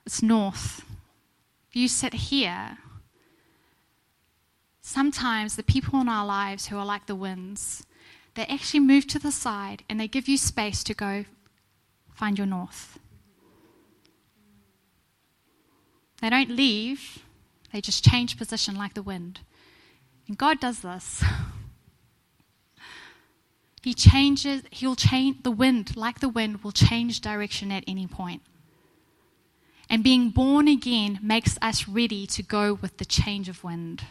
it's 0.06 0.22
north. 0.22 0.84
If 1.68 1.76
you 1.76 1.88
sit 1.88 2.14
here, 2.14 2.78
sometimes 4.80 5.56
the 5.56 5.62
people 5.62 6.00
in 6.00 6.08
our 6.08 6.24
lives 6.24 6.68
who 6.68 6.78
are 6.78 6.86
like 6.86 7.06
the 7.06 7.14
winds, 7.14 7.84
they 8.38 8.46
actually 8.46 8.78
move 8.78 9.04
to 9.04 9.18
the 9.18 9.32
side 9.32 9.82
and 9.88 9.98
they 9.98 10.06
give 10.06 10.28
you 10.28 10.38
space 10.38 10.84
to 10.84 10.94
go 10.94 11.24
find 12.14 12.38
your 12.38 12.46
north. 12.46 13.00
They 16.22 16.30
don't 16.30 16.50
leave, 16.50 17.18
they 17.72 17.80
just 17.80 18.04
change 18.04 18.38
position 18.38 18.76
like 18.76 18.94
the 18.94 19.02
wind. 19.02 19.40
And 20.28 20.38
God 20.38 20.60
does 20.60 20.80
this. 20.80 21.24
He 23.80 23.94
changes, 23.94 24.62
he'll 24.70 24.96
change 24.96 25.44
the 25.44 25.52
wind, 25.52 25.96
like 25.96 26.18
the 26.18 26.28
wind, 26.28 26.62
will 26.62 26.72
change 26.72 27.20
direction 27.20 27.72
at 27.72 27.84
any 27.86 28.06
point. 28.06 28.42
And 29.88 30.04
being 30.04 30.30
born 30.30 30.68
again 30.68 31.20
makes 31.22 31.56
us 31.62 31.88
ready 31.88 32.26
to 32.26 32.42
go 32.42 32.74
with 32.74 32.98
the 32.98 33.04
change 33.04 33.48
of 33.48 33.64
wind, 33.64 34.02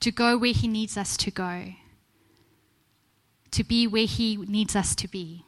to 0.00 0.10
go 0.10 0.36
where 0.36 0.54
he 0.54 0.66
needs 0.66 0.96
us 0.96 1.16
to 1.18 1.30
go 1.30 1.74
to 3.54 3.64
be 3.64 3.86
where 3.86 4.06
He 4.06 4.36
needs 4.36 4.76
us 4.76 4.94
to 4.96 5.08
be. 5.08 5.44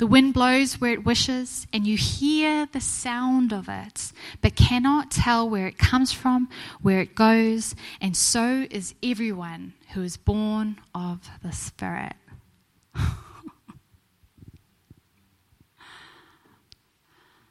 The 0.00 0.06
wind 0.06 0.32
blows 0.32 0.80
where 0.80 0.92
it 0.92 1.04
wishes, 1.04 1.66
and 1.74 1.86
you 1.86 1.94
hear 1.98 2.64
the 2.64 2.80
sound 2.80 3.52
of 3.52 3.68
it, 3.68 4.12
but 4.40 4.56
cannot 4.56 5.10
tell 5.10 5.46
where 5.46 5.66
it 5.66 5.76
comes 5.76 6.10
from, 6.10 6.48
where 6.80 7.00
it 7.00 7.14
goes, 7.14 7.74
and 8.00 8.16
so 8.16 8.66
is 8.70 8.94
everyone 9.02 9.74
who 9.92 10.02
is 10.02 10.16
born 10.16 10.78
of 10.94 11.28
the 11.42 11.52
Spirit. 11.52 12.14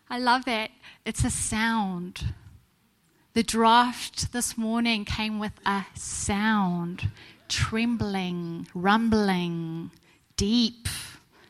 I 0.09 0.17
love 0.17 0.45
that. 0.45 0.71
It's 1.05 1.23
a 1.23 1.29
sound. 1.29 2.33
The 3.33 3.43
draft 3.43 4.33
this 4.33 4.57
morning 4.57 5.05
came 5.05 5.37
with 5.37 5.53
a 5.67 5.85
sound 5.93 7.11
trembling, 7.49 8.67
rumbling, 8.73 9.91
deep. 10.37 10.87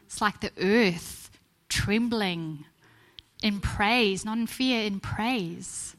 It's 0.05 0.21
like 0.21 0.41
the 0.41 0.51
earth 0.59 1.29
trembling 1.67 2.65
in 3.43 3.59
praise, 3.59 4.25
not 4.25 4.37
in 4.37 4.47
fear, 4.47 4.83
in 4.83 4.99
praise. 4.99 5.95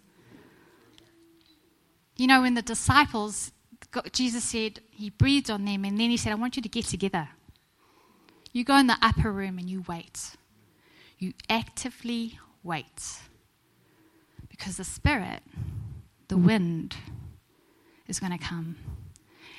You 2.17 2.27
know, 2.27 2.43
when 2.43 2.55
the 2.55 2.63
disciples, 2.63 3.53
Jesus 4.13 4.45
said, 4.45 4.81
He 4.91 5.11
breathed 5.11 5.51
on 5.51 5.65
them, 5.65 5.85
and 5.85 5.99
then 5.99 6.11
He 6.11 6.17
said, 6.17 6.33
I 6.33 6.35
want 6.35 6.57
you 6.57 6.63
to 6.63 6.69
get 6.69 6.87
together. 6.87 7.29
You 8.53 8.65
go 8.65 8.77
in 8.77 8.89
the 8.89 8.99
upper 9.01 9.31
room 9.31 9.59
and 9.59 9.71
you 9.71 9.85
wait. 9.87 10.37
You 11.19 11.35
actively 11.49 12.39
wait. 12.65 13.21
Because 14.49 14.77
the 14.77 14.85
Spirit, 14.85 15.43
the 16.29 16.37
wind, 16.37 16.97
is 18.09 18.19
going 18.19 18.37
to 18.37 18.45
come. 18.45 18.77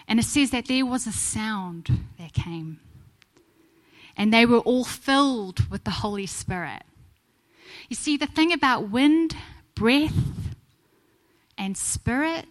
And 0.07 0.19
it 0.19 0.23
says 0.23 0.51
that 0.51 0.65
there 0.67 0.85
was 0.85 1.07
a 1.07 1.11
sound 1.11 2.05
that 2.19 2.33
came. 2.33 2.79
And 4.17 4.33
they 4.33 4.45
were 4.45 4.59
all 4.59 4.83
filled 4.83 5.69
with 5.69 5.83
the 5.83 5.91
Holy 5.91 6.25
Spirit. 6.25 6.83
You 7.89 7.95
see, 7.95 8.17
the 8.17 8.27
thing 8.27 8.51
about 8.51 8.89
wind, 8.89 9.35
breath, 9.75 10.13
and 11.57 11.77
spirit, 11.77 12.45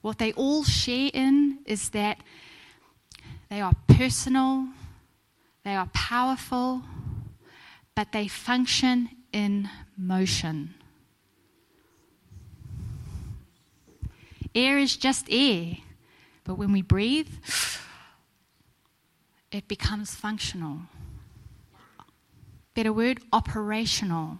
what 0.00 0.18
they 0.18 0.32
all 0.32 0.64
share 0.64 1.10
in 1.12 1.58
is 1.66 1.90
that 1.90 2.18
they 3.48 3.60
are 3.60 3.74
personal, 3.86 4.68
they 5.64 5.74
are 5.74 5.88
powerful, 5.92 6.82
but 7.94 8.12
they 8.12 8.28
function 8.28 9.08
in 9.32 9.68
motion. 9.96 10.74
Air 14.54 14.78
is 14.78 14.96
just 14.96 15.26
air. 15.30 15.76
But 16.48 16.56
when 16.56 16.72
we 16.72 16.80
breathe, 16.80 17.28
it 19.52 19.68
becomes 19.68 20.14
functional. 20.14 20.78
Better 22.74 22.90
word, 22.90 23.20
operational. 23.34 24.38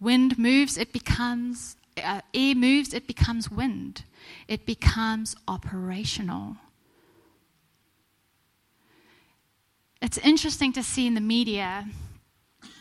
Wind 0.00 0.38
moves, 0.38 0.78
it 0.78 0.90
becomes, 0.90 1.76
uh, 2.02 2.22
air 2.32 2.54
moves, 2.54 2.94
it 2.94 3.06
becomes 3.06 3.50
wind. 3.50 4.04
It 4.48 4.64
becomes 4.64 5.36
operational. 5.46 6.56
It's 10.00 10.16
interesting 10.16 10.72
to 10.72 10.82
see 10.82 11.06
in 11.06 11.12
the 11.12 11.20
media, 11.20 11.88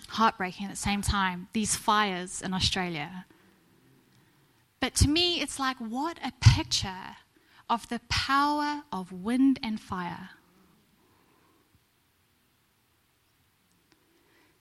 heartbreaking 0.08 0.68
at 0.68 0.72
the 0.72 0.78
same 0.78 1.02
time, 1.02 1.50
these 1.52 1.76
fires 1.76 2.42
in 2.42 2.54
Australia. 2.54 3.26
But 4.82 4.96
to 4.96 5.08
me, 5.08 5.40
it's 5.40 5.60
like 5.60 5.78
what 5.78 6.18
a 6.26 6.34
picture 6.42 7.16
of 7.70 7.88
the 7.88 8.02
power 8.10 8.82
of 8.92 9.14
wind 9.14 9.60
and 9.64 9.80
fire. 9.80 10.32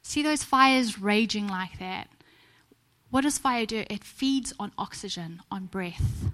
See 0.03 0.23
those 0.23 0.45
fires 0.45 1.01
raging 1.01 1.49
like 1.49 1.79
that? 1.79 2.09
What 3.11 3.23
does 3.23 3.39
fire 3.39 3.67
do? 3.67 3.85
It 3.91 4.05
feeds 4.05 4.53
on 4.61 4.73
oxygen, 4.79 5.41
on 5.51 5.67
breath, 5.67 6.31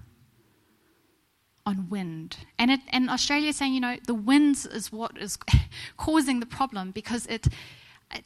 on 1.65 1.89
wind. 1.89 2.37
And, 2.59 2.69
it, 2.71 2.81
and 2.89 3.09
Australia 3.09 3.49
is 3.49 3.55
saying, 3.55 3.73
you 3.73 3.79
know, 3.79 3.97
the 4.05 4.13
winds 4.13 4.65
is 4.65 4.91
what 4.91 5.17
is 5.17 5.37
causing 5.97 6.39
the 6.39 6.45
problem 6.45 6.91
because 6.91 7.25
it, 7.27 7.47
it 8.13 8.25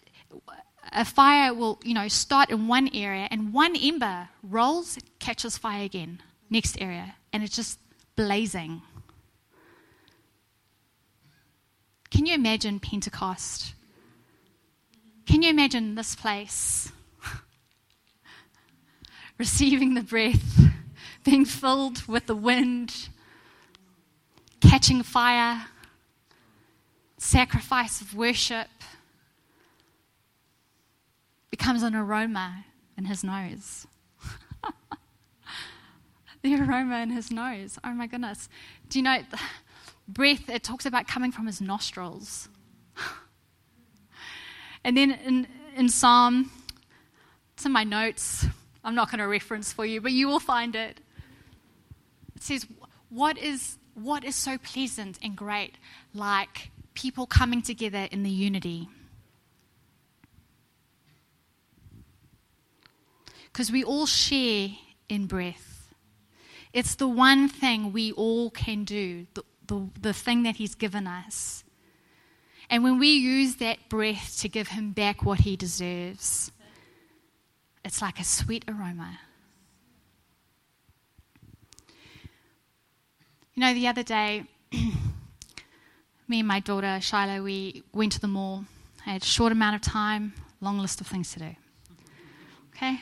a 0.91 1.05
fire 1.05 1.53
will, 1.53 1.79
you 1.83 1.93
know, 1.93 2.07
start 2.07 2.49
in 2.49 2.67
one 2.67 2.89
area 2.93 3.27
and 3.31 3.53
one 3.53 3.75
ember 3.75 4.29
rolls, 4.43 4.97
catches 5.19 5.57
fire 5.57 5.83
again, 5.83 6.21
next 6.49 6.79
area, 6.81 7.15
and 7.31 7.43
it's 7.43 7.55
just 7.55 7.79
blazing. 8.15 8.81
Can 12.09 12.25
you 12.25 12.33
imagine 12.33 12.79
Pentecost? 12.79 13.73
Can 15.25 15.41
you 15.41 15.49
imagine 15.49 15.95
this 15.95 16.15
place? 16.15 16.91
Receiving 19.37 19.93
the 19.93 20.01
breath, 20.01 20.59
being 21.23 21.45
filled 21.45 22.05
with 22.07 22.25
the 22.25 22.35
wind, 22.35 23.09
catching 24.59 25.03
fire, 25.03 25.67
sacrifice 27.17 28.01
of 28.01 28.15
worship 28.15 28.67
becomes 31.61 31.83
an 31.83 31.93
aroma 31.93 32.65
in 32.97 33.05
his 33.05 33.23
nose. 33.23 33.85
the 36.41 36.55
aroma 36.55 37.01
in 37.01 37.11
his 37.11 37.29
nose. 37.29 37.77
Oh 37.83 37.93
my 37.93 38.07
goodness. 38.07 38.49
Do 38.89 38.97
you 38.97 39.03
know, 39.03 39.19
breath, 40.07 40.49
it 40.49 40.63
talks 40.63 40.87
about 40.87 41.07
coming 41.07 41.31
from 41.31 41.45
his 41.45 41.61
nostrils. 41.61 42.49
and 44.83 44.97
then 44.97 45.11
in, 45.11 45.47
in 45.77 45.87
Psalm, 45.87 46.49
it's 47.53 47.63
in 47.63 47.71
my 47.71 47.83
notes. 47.83 48.43
I'm 48.83 48.95
not 48.95 49.11
going 49.11 49.19
to 49.19 49.27
reference 49.27 49.71
for 49.71 49.85
you, 49.85 50.01
but 50.01 50.13
you 50.13 50.27
will 50.27 50.39
find 50.39 50.75
it. 50.75 50.99
It 52.35 52.41
says, 52.41 52.65
What 53.09 53.37
is, 53.37 53.77
what 53.93 54.23
is 54.23 54.35
so 54.35 54.57
pleasant 54.57 55.19
and 55.21 55.35
great 55.35 55.75
like 56.15 56.71
people 56.95 57.27
coming 57.27 57.61
together 57.61 58.07
in 58.09 58.23
the 58.23 58.31
unity? 58.31 58.89
Because 63.51 63.71
we 63.71 63.83
all 63.83 64.05
share 64.05 64.69
in 65.09 65.27
breath. 65.27 65.93
It's 66.73 66.95
the 66.95 67.07
one 67.07 67.49
thing 67.49 67.91
we 67.91 68.11
all 68.13 68.49
can 68.49 68.85
do, 68.85 69.27
the, 69.33 69.43
the, 69.67 69.89
the 69.99 70.13
thing 70.13 70.43
that 70.43 70.55
He's 70.55 70.75
given 70.75 71.05
us. 71.05 71.63
And 72.69 72.83
when 72.83 72.97
we 72.97 73.09
use 73.09 73.55
that 73.57 73.89
breath 73.89 74.39
to 74.39 74.47
give 74.47 74.69
Him 74.69 74.91
back 74.91 75.23
what 75.25 75.39
He 75.39 75.57
deserves, 75.57 76.51
it's 77.83 78.01
like 78.01 78.19
a 78.19 78.23
sweet 78.23 78.63
aroma. 78.69 79.19
You 83.53 83.61
know, 83.61 83.73
the 83.73 83.87
other 83.87 84.03
day, 84.03 84.45
me 84.71 86.39
and 86.39 86.47
my 86.47 86.61
daughter 86.61 86.99
Shiloh, 87.01 87.43
we 87.43 87.83
went 87.91 88.13
to 88.13 88.21
the 88.21 88.27
mall. 88.27 88.63
I 89.05 89.11
had 89.11 89.23
a 89.23 89.25
short 89.25 89.51
amount 89.51 89.75
of 89.75 89.81
time, 89.81 90.33
long 90.61 90.79
list 90.79 91.01
of 91.01 91.07
things 91.07 91.33
to 91.33 91.39
do. 91.39 91.55
Okay? 92.73 93.01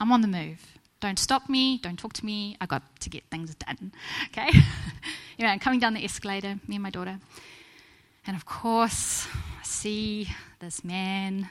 I'm 0.00 0.12
on 0.12 0.20
the 0.20 0.28
move. 0.28 0.60
Don't 1.00 1.18
stop 1.18 1.48
me, 1.48 1.78
don't 1.78 1.98
talk 1.98 2.12
to 2.14 2.24
me. 2.24 2.56
I 2.60 2.66
got 2.66 2.82
to 3.00 3.10
get 3.10 3.24
things 3.30 3.54
done. 3.54 3.92
Okay? 4.28 4.48
anyway, 5.38 5.52
I'm 5.52 5.58
coming 5.58 5.80
down 5.80 5.94
the 5.94 6.04
escalator, 6.04 6.58
me 6.66 6.76
and 6.76 6.82
my 6.82 6.90
daughter. 6.90 7.18
And 8.26 8.36
of 8.36 8.46
course, 8.46 9.26
I 9.60 9.64
see 9.64 10.28
this 10.60 10.82
man 10.82 11.50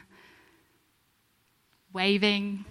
waving. 1.93 2.65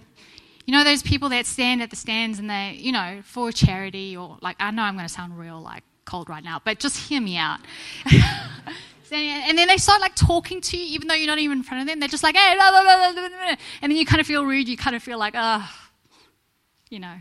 You 0.65 0.73
know 0.73 0.83
those 0.83 1.01
people 1.01 1.29
that 1.29 1.45
stand 1.45 1.81
at 1.81 1.89
the 1.89 1.95
stands 1.95 2.39
and 2.39 2.49
they, 2.49 2.75
you 2.77 2.91
know, 2.91 3.21
for 3.23 3.51
charity 3.51 4.15
or 4.15 4.37
like 4.41 4.57
I 4.59 4.71
know 4.71 4.83
I'm 4.83 4.95
going 4.95 5.07
to 5.07 5.13
sound 5.13 5.37
real 5.39 5.61
like 5.61 5.83
cold 6.05 6.29
right 6.29 6.43
now, 6.43 6.61
but 6.63 6.79
just 6.79 6.97
hear 6.97 7.21
me 7.21 7.37
out. 7.37 7.59
and 9.19 9.57
then 9.57 9.67
they 9.67 9.77
start 9.77 10.01
like 10.01 10.15
talking 10.15 10.61
to 10.61 10.77
you, 10.77 10.83
even 10.95 11.07
though 11.07 11.13
you're 11.13 11.27
not 11.27 11.39
even 11.39 11.59
in 11.59 11.63
front 11.63 11.81
of 11.81 11.87
them. 11.87 11.99
They're 11.99 12.09
just 12.09 12.23
like, 12.23 12.35
hey, 12.35 12.55
blah, 12.55 12.71
blah, 12.71 12.83
blah, 12.83 13.13
blah, 13.13 13.29
blah. 13.29 13.55
and 13.81 13.91
then 13.91 13.97
you 13.97 14.05
kind 14.05 14.21
of 14.21 14.27
feel 14.27 14.45
rude. 14.45 14.67
You 14.67 14.77
kind 14.77 14.95
of 14.95 15.03
feel 15.03 15.17
like, 15.17 15.33
oh, 15.37 15.69
you 16.89 16.99
know. 16.99 17.15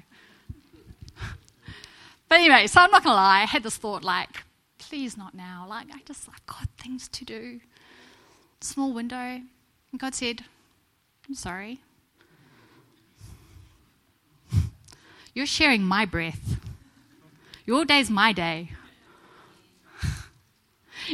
But 2.28 2.38
anyway, 2.38 2.66
so 2.66 2.80
I'm 2.80 2.90
not 2.90 3.04
gonna 3.04 3.16
lie. 3.16 3.42
I 3.42 3.46
had 3.46 3.62
this 3.62 3.76
thought 3.76 4.04
like, 4.04 4.44
please 4.78 5.16
not 5.16 5.34
now. 5.34 5.66
Like 5.68 5.88
I 5.92 6.00
just 6.06 6.28
I've 6.28 6.46
got 6.46 6.68
things 6.78 7.08
to 7.08 7.24
do. 7.24 7.60
Small 8.60 8.92
window, 8.92 9.16
and 9.16 9.98
God 9.98 10.14
said, 10.14 10.44
I'm 11.28 11.34
sorry. 11.34 11.80
You're 15.34 15.46
sharing 15.46 15.82
my 15.82 16.04
breath. 16.04 16.60
Your 17.66 17.84
day's 17.84 18.08
my 18.10 18.32
day. 18.32 18.70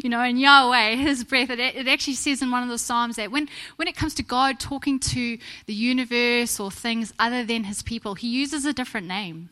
You 0.02 0.10
know, 0.10 0.20
and 0.20 0.40
Yahweh, 0.40 0.94
his 0.96 1.24
breath, 1.24 1.50
it, 1.50 1.58
it 1.58 1.88
actually 1.88 2.14
says 2.14 2.40
in 2.40 2.50
one 2.50 2.62
of 2.62 2.68
the 2.68 2.78
Psalms 2.78 3.16
that 3.16 3.30
when, 3.30 3.48
when 3.76 3.88
it 3.88 3.96
comes 3.96 4.14
to 4.14 4.22
God 4.22 4.60
talking 4.60 5.00
to 5.00 5.38
the 5.66 5.74
universe 5.74 6.60
or 6.60 6.70
things 6.70 7.12
other 7.18 7.44
than 7.44 7.64
his 7.64 7.82
people, 7.82 8.14
he 8.14 8.28
uses 8.28 8.64
a 8.64 8.72
different 8.72 9.06
name. 9.06 9.50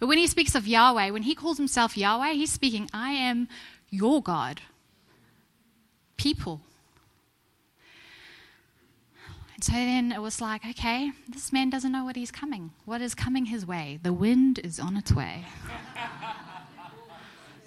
But 0.00 0.06
when 0.06 0.18
he 0.18 0.26
speaks 0.26 0.54
of 0.54 0.66
Yahweh, 0.66 1.10
when 1.10 1.22
he 1.22 1.34
calls 1.34 1.56
himself 1.56 1.96
Yahweh, 1.96 2.32
he's 2.32 2.52
speaking, 2.52 2.88
I 2.92 3.10
am 3.10 3.48
your 3.90 4.22
God. 4.22 4.60
People. 6.16 6.60
And 9.54 9.64
so 9.64 9.72
then 9.72 10.12
it 10.12 10.20
was 10.20 10.40
like, 10.40 10.66
okay, 10.66 11.12
this 11.28 11.52
man 11.52 11.70
doesn't 11.70 11.90
know 11.90 12.04
what 12.04 12.16
he's 12.16 12.30
coming. 12.30 12.72
What 12.84 13.00
is 13.00 13.14
coming 13.14 13.46
his 13.46 13.64
way? 13.64 13.98
The 14.02 14.12
wind 14.12 14.60
is 14.62 14.78
on 14.78 14.96
its 14.96 15.12
way. 15.12 15.44
I 15.96 16.34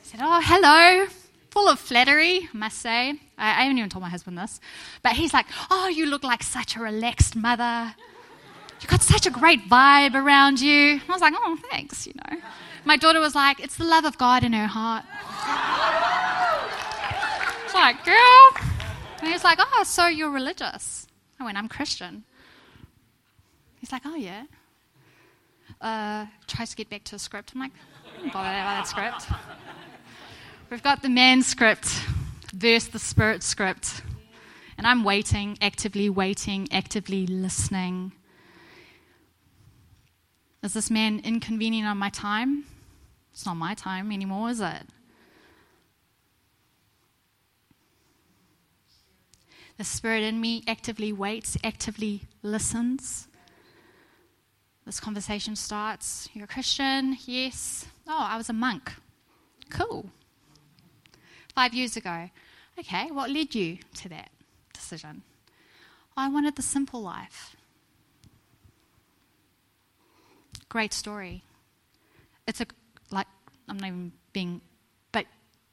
said, 0.04 0.20
oh, 0.22 0.42
hello. 0.44 1.08
Full 1.52 1.68
of 1.68 1.80
flattery, 1.80 2.48
I 2.54 2.58
must 2.58 2.78
say. 2.78 3.10
I, 3.38 3.50
I 3.50 3.64
haven't 3.64 3.78
even 3.78 3.90
told 3.90 4.04
my 4.04 4.10
husband 4.10 4.38
this. 4.38 4.60
But 5.02 5.14
he's 5.14 5.34
like, 5.34 5.48
oh, 5.72 5.88
you 5.88 6.06
look 6.06 6.24
like 6.24 6.44
such 6.44 6.76
a 6.76 6.80
relaxed 6.80 7.36
mother. 7.36 7.96
You 8.82 8.88
got 8.88 9.02
such 9.02 9.26
a 9.26 9.32
great 9.32 9.68
vibe 9.68 10.14
around 10.14 10.62
you. 10.62 11.02
I 11.08 11.12
was 11.12 11.22
like, 11.22 11.34
oh, 11.36 11.58
thanks, 11.72 12.08
you 12.08 12.14
know. 12.16 12.38
My 12.86 12.98
daughter 12.98 13.20
was 13.20 13.36
like, 13.36 13.60
it's 13.60 13.78
the 13.78 13.84
love 13.84 14.06
of 14.06 14.18
God 14.18 14.44
in 14.44 14.54
her 14.54 14.68
heart. 14.68 15.04
It's 17.66 17.74
like, 17.74 18.06
girl. 18.06 18.52
And 19.22 19.32
he's 19.32 19.44
like, 19.44 19.60
oh, 19.62 19.84
so 19.86 20.08
you're 20.08 20.32
religious. 20.32 21.08
I 21.40 21.44
went, 21.46 21.58
I'm 21.58 21.68
Christian. 21.68 22.24
He's 23.80 23.92
like, 23.92 24.04
oh, 24.06 24.16
yeah. 24.16 24.44
Uh, 25.82 26.28
tries 26.48 26.70
to 26.70 26.76
get 26.76 26.90
back 26.90 27.04
to 27.06 27.12
the 27.14 27.20
script. 27.20 27.52
I'm 27.54 27.62
like, 27.62 27.72
don't 28.18 28.32
bother 28.32 28.50
about 28.50 28.86
that 28.86 28.88
script. 28.88 29.28
We've 30.70 30.84
got 30.84 31.02
the 31.02 31.10
man 31.10 31.42
script 31.42 31.88
versus 32.54 32.90
the 32.90 33.00
spirit 33.00 33.42
script. 33.42 34.04
And 34.78 34.86
I'm 34.86 35.04
waiting, 35.04 35.58
actively 35.62 36.12
waiting, 36.12 36.68
actively 36.72 37.26
listening. 37.26 38.12
Is 40.62 40.74
this 40.74 40.92
man 40.92 41.22
inconvenient 41.24 41.88
on 41.88 41.98
my 41.98 42.12
time? 42.12 42.66
It's 43.34 43.48
not 43.48 43.56
my 43.56 43.74
time 43.74 44.12
anymore, 44.12 44.52
is 44.52 44.62
it? 44.62 44.84
The 49.78 49.84
Spirit 49.84 50.24
in 50.24 50.40
me 50.40 50.64
actively 50.68 51.12
waits, 51.12 51.58
actively 51.64 52.24
listens. 52.44 53.28
This 54.86 55.00
conversation 55.00 55.56
starts. 55.56 56.30
You're 56.34 56.46
a 56.46 56.48
Christian? 56.48 57.18
Yes. 57.26 57.88
Oh, 58.08 58.28
I 58.30 58.38
was 58.38 58.50
a 58.50 58.54
monk. 58.54 58.92
Cool. 59.70 60.12
Five 61.56 61.74
years 61.74 61.98
ago. 61.98 62.30
Okay, 62.80 63.12
what 63.12 63.30
led 63.30 63.54
you 63.56 63.78
to 63.96 64.10
that 64.10 64.30
decision? 64.74 65.24
I 66.16 66.30
wanted 66.30 66.56
the 66.56 66.62
simple 66.62 67.02
life. 67.02 67.56
Great 70.70 70.94
story. 70.94 71.44
It's 72.48 72.62
a, 72.62 72.66
like, 73.12 73.28
I'm 73.68 73.78
not 73.78 73.88
even 73.88 74.12
being, 74.34 74.62
but 75.12 75.26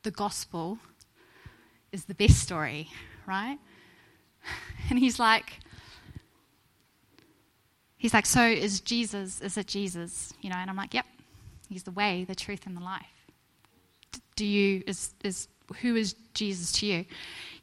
the 0.03 0.11
gospel 0.11 0.79
is 1.93 2.05
the 2.05 2.15
best 2.15 2.39
story, 2.39 2.89
right? 3.27 3.59
And 4.89 5.01
he's 5.01 5.19
like, 5.19 5.59
he's 7.97 8.15
like, 8.15 8.25
so 8.25 8.47
is 8.47 8.81
Jesus, 8.81 9.41
is 9.41 9.57
it 9.57 9.67
Jesus? 9.67 10.33
You 10.41 10.51
know, 10.51 10.57
and 10.57 10.71
I'm 10.71 10.77
like, 10.77 10.95
yep, 10.95 11.07
he's 11.69 11.83
the 11.83 11.91
way, 11.91 12.23
the 12.23 12.37
truth, 12.37 12.67
and 12.67 12.77
the 12.77 12.81
life. 12.81 13.27
Do 14.37 14.45
you, 14.45 14.85
is, 14.87 15.13
is, 15.25 15.49
who 15.81 15.97
is 15.97 16.15
Jesus 16.35 16.73
to 16.73 16.87
you? 16.87 17.05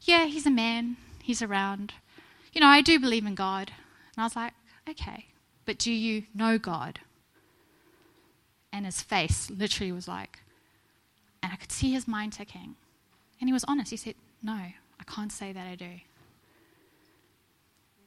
Yeah, 0.02 0.26
he's 0.26 0.46
a 0.46 0.50
man, 0.50 0.96
he's 1.22 1.42
around. 1.42 1.94
You 2.52 2.60
know, 2.60 2.66
I 2.66 2.82
do 2.82 2.98
believe 3.00 3.26
in 3.26 3.34
God. 3.34 3.72
And 4.16 4.22
I 4.22 4.24
was 4.24 4.36
like, 4.36 4.52
okay, 4.88 5.26
but 5.64 5.78
do 5.78 5.90
you 5.92 6.24
know 6.34 6.58
God? 6.58 7.00
And 8.72 8.84
his 8.86 9.02
face 9.02 9.50
literally 9.50 9.92
was 9.92 10.08
like, 10.08 10.40
and 11.42 11.52
I 11.52 11.56
could 11.56 11.72
see 11.72 11.92
his 11.92 12.08
mind 12.08 12.32
ticking. 12.32 12.76
And 13.40 13.48
he 13.48 13.52
was 13.52 13.64
honest. 13.64 13.90
He 13.90 13.96
said, 13.96 14.14
no, 14.42 14.52
I 14.52 15.04
can't 15.06 15.32
say 15.32 15.52
that 15.52 15.66
I 15.66 15.74
do. 15.74 15.90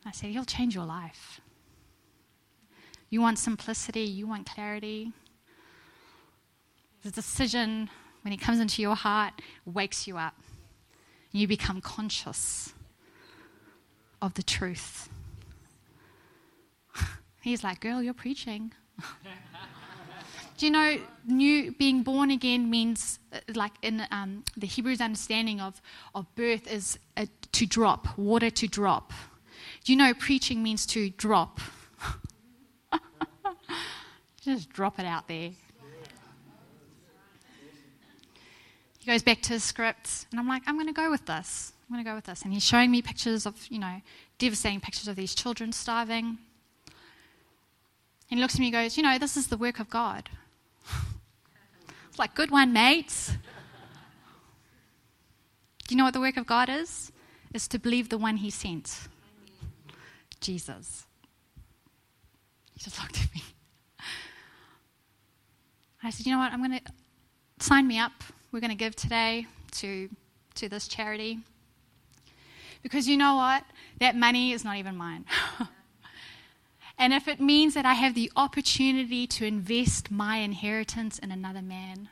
I 0.07 0.12
said, 0.12 0.29
He'll 0.29 0.45
change 0.45 0.73
your 0.73 0.86
life. 0.86 1.41
You 3.10 3.21
want 3.21 3.39
simplicity, 3.39 4.01
you 4.01 4.25
want 4.25 4.49
clarity. 4.49 5.12
The 7.03 7.12
decision, 7.12 7.89
when 8.28 8.34
it 8.34 8.42
comes 8.42 8.60
into 8.60 8.82
your 8.82 8.94
heart, 8.94 9.32
wakes 9.63 10.06
you 10.06 10.18
up. 10.18 10.36
You 11.32 11.48
become 11.48 11.80
conscious 11.80 12.74
of 14.22 14.34
the 14.34 14.44
truth. 14.44 15.08
He's 17.42 17.63
like, 17.63 17.80
Girl, 17.80 18.04
you're 18.04 18.13
preaching. 18.13 18.74
Do 20.58 20.66
you 20.66 20.74
know, 20.74 20.98
new 21.26 21.72
being 21.72 22.04
born 22.04 22.30
again 22.30 22.70
means, 22.70 23.20
uh, 23.32 23.40
like 23.56 23.72
in 23.82 24.06
um, 24.12 24.44
the 24.58 24.68
Hebrews 24.68 25.00
understanding 25.00 25.62
of, 25.62 25.82
of 26.13 26.26
birth, 26.36 26.70
is 26.70 27.00
uh, 27.16 27.28
to 27.54 27.66
drop, 27.66 28.18
water 28.18 28.50
to 28.50 28.68
drop. 28.68 29.13
Do 29.86 29.94
you 29.94 29.98
know 29.98 30.13
preaching 30.13 30.62
means 30.62 30.86
to 30.88 31.12
drop? 31.12 31.62
Just 34.42 34.68
drop 34.68 35.00
it 35.00 35.06
out 35.06 35.30
there. 35.30 35.52
You 38.97 38.97
he 39.08 39.13
goes 39.13 39.24
back 39.24 39.41
to 39.43 39.54
his 39.54 39.63
scripts, 39.63 40.26
and 40.32 40.39
I'm 40.39 40.50
like, 40.50 40.63
I'm 40.67 40.76
going 40.76 40.88
to 40.88 40.93
go 40.93 41.10
with 41.10 41.28
this. 41.28 41.72
I'm 41.88 41.96
going 41.96 42.04
to 42.04 42.12
go 42.12 42.13
with 42.13 42.26
this. 42.26 42.41
And 42.41 42.52
he's 42.52 42.65
showing 42.65 42.91
me 42.91 43.02
pictures 43.02 43.46
of, 43.46 43.56
you 43.70 43.80
know, 43.80 44.02
devastating 44.38 44.82
pictures 44.82 45.08
of 45.08 45.15
these 45.15 45.34
children 45.34 45.72
starving. 45.72 46.38
And 48.30 48.38
he 48.38 48.41
looks 48.41 48.56
at 48.56 48.60
me 48.60 48.65
and 48.65 48.74
goes, 48.74 48.98
You 48.98 49.04
know, 49.04 49.17
this 49.17 49.38
is 49.38 49.48
the 49.48 49.56
work 49.56 49.80
of 49.80 49.89
God. 49.89 50.30
it's 52.10 52.20
like, 52.20 52.36
Good 52.36 52.52
one, 52.52 52.74
mates. 52.74 53.32
Do 55.88 55.96
you 55.96 55.98
know 55.98 56.04
what 56.04 56.13
the 56.13 56.20
work 56.20 56.36
of 56.36 56.46
God 56.46 56.67
is? 56.67 57.13
Is 57.54 57.65
to 57.70 57.80
believe 57.80 58.10
the 58.10 58.17
one 58.17 58.36
he 58.36 58.50
sent 58.50 59.08
Jesus. 60.41 61.06
He 62.74 62.82
just 62.82 63.02
looked 63.02 63.24
at 63.24 63.34
me. 63.34 63.41
I 66.04 66.10
said, 66.10 66.26
You 66.26 66.34
know 66.34 66.39
what? 66.39 66.52
I'm 66.52 66.60
going 66.60 66.82
to 66.82 66.91
sign 67.62 67.88
me 67.88 68.00
up. 68.00 68.12
We're 68.58 68.62
going 68.62 68.72
to 68.72 68.76
give 68.76 68.96
today 68.96 69.46
to, 69.74 70.10
to 70.56 70.67
this 70.67 70.88
charity. 70.88 71.41
Because 72.82 73.08
you 73.08 73.15
know 73.15 73.36
what? 73.36 73.63
That 74.00 74.15
money 74.15 74.52
is 74.52 74.65
not 74.65 74.78
even 74.78 74.96
mine. 74.98 75.26
and 76.98 77.13
if 77.13 77.28
it 77.28 77.39
means 77.39 77.76
that 77.76 77.86
I 77.86 77.93
have 77.93 78.15
the 78.15 78.32
opportunity 78.36 79.28
to 79.28 79.46
invest 79.46 80.10
my 80.10 80.38
inheritance 80.38 81.20
in 81.20 81.32
another 81.32 81.62
man, 81.62 82.10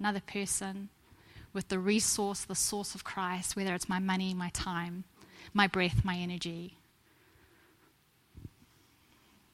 another 0.00 0.20
person, 0.20 0.88
with 1.52 1.68
the 1.68 1.78
resource, 1.78 2.40
the 2.40 2.54
source 2.54 2.94
of 2.94 3.04
Christ, 3.04 3.54
whether 3.54 3.74
it's 3.74 3.86
my 3.86 3.98
money, 3.98 4.32
my 4.32 4.48
time, 4.54 5.04
my 5.52 5.66
breath, 5.66 6.06
my 6.06 6.16
energy, 6.16 6.78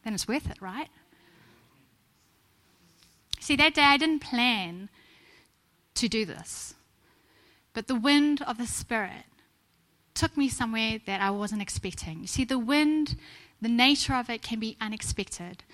then 0.05 0.15
it's 0.15 0.29
worth 0.29 0.49
it, 0.49 0.63
right? 0.63 0.89
See, 3.41 3.57
that 3.57 3.75
day 3.75 3.83
I 3.83 3.97
didn't 3.97 4.21
plan 4.21 4.89
to 5.95 6.09
do 6.09 6.25
this, 6.25 6.75
but 7.75 7.87
the 7.87 7.95
wind 7.95 8.43
of 8.43 8.59
the 8.59 8.67
Spirit 8.67 9.25
took 10.15 10.37
me 10.37 10.49
somewhere 10.49 10.99
that 11.07 11.21
I 11.21 11.31
wasn't 11.31 11.63
expecting. 11.63 12.21
You 12.21 12.27
see, 12.27 12.45
the 12.45 12.59
wind, 12.59 13.17
the 13.61 13.69
nature 13.69 14.15
of 14.15 14.29
it 14.29 14.43
can 14.43 14.59
be 14.59 14.77
unexpected. 14.81 15.65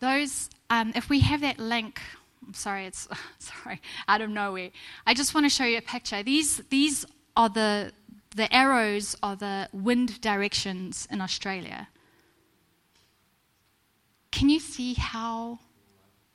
Those, 0.00 0.50
um, 0.70 0.92
if 0.94 1.08
we 1.08 1.20
have 1.20 1.40
that 1.40 1.58
link, 1.58 2.00
I'm 2.46 2.54
sorry, 2.54 2.86
it's 2.86 3.08
sorry, 3.38 3.80
out 4.06 4.20
of 4.20 4.30
nowhere. 4.30 4.70
I 5.06 5.14
just 5.14 5.34
want 5.34 5.46
to 5.46 5.50
show 5.50 5.64
you 5.64 5.78
a 5.78 5.82
picture. 5.82 6.22
These, 6.22 6.58
these 6.70 7.04
are 7.36 7.48
the, 7.48 7.92
the 8.36 8.54
arrows 8.54 9.16
are 9.22 9.36
the 9.36 9.68
wind 9.72 10.20
directions 10.20 11.08
in 11.10 11.20
Australia. 11.20 11.88
Can 14.30 14.48
you 14.50 14.60
see 14.60 14.94
how 14.94 15.58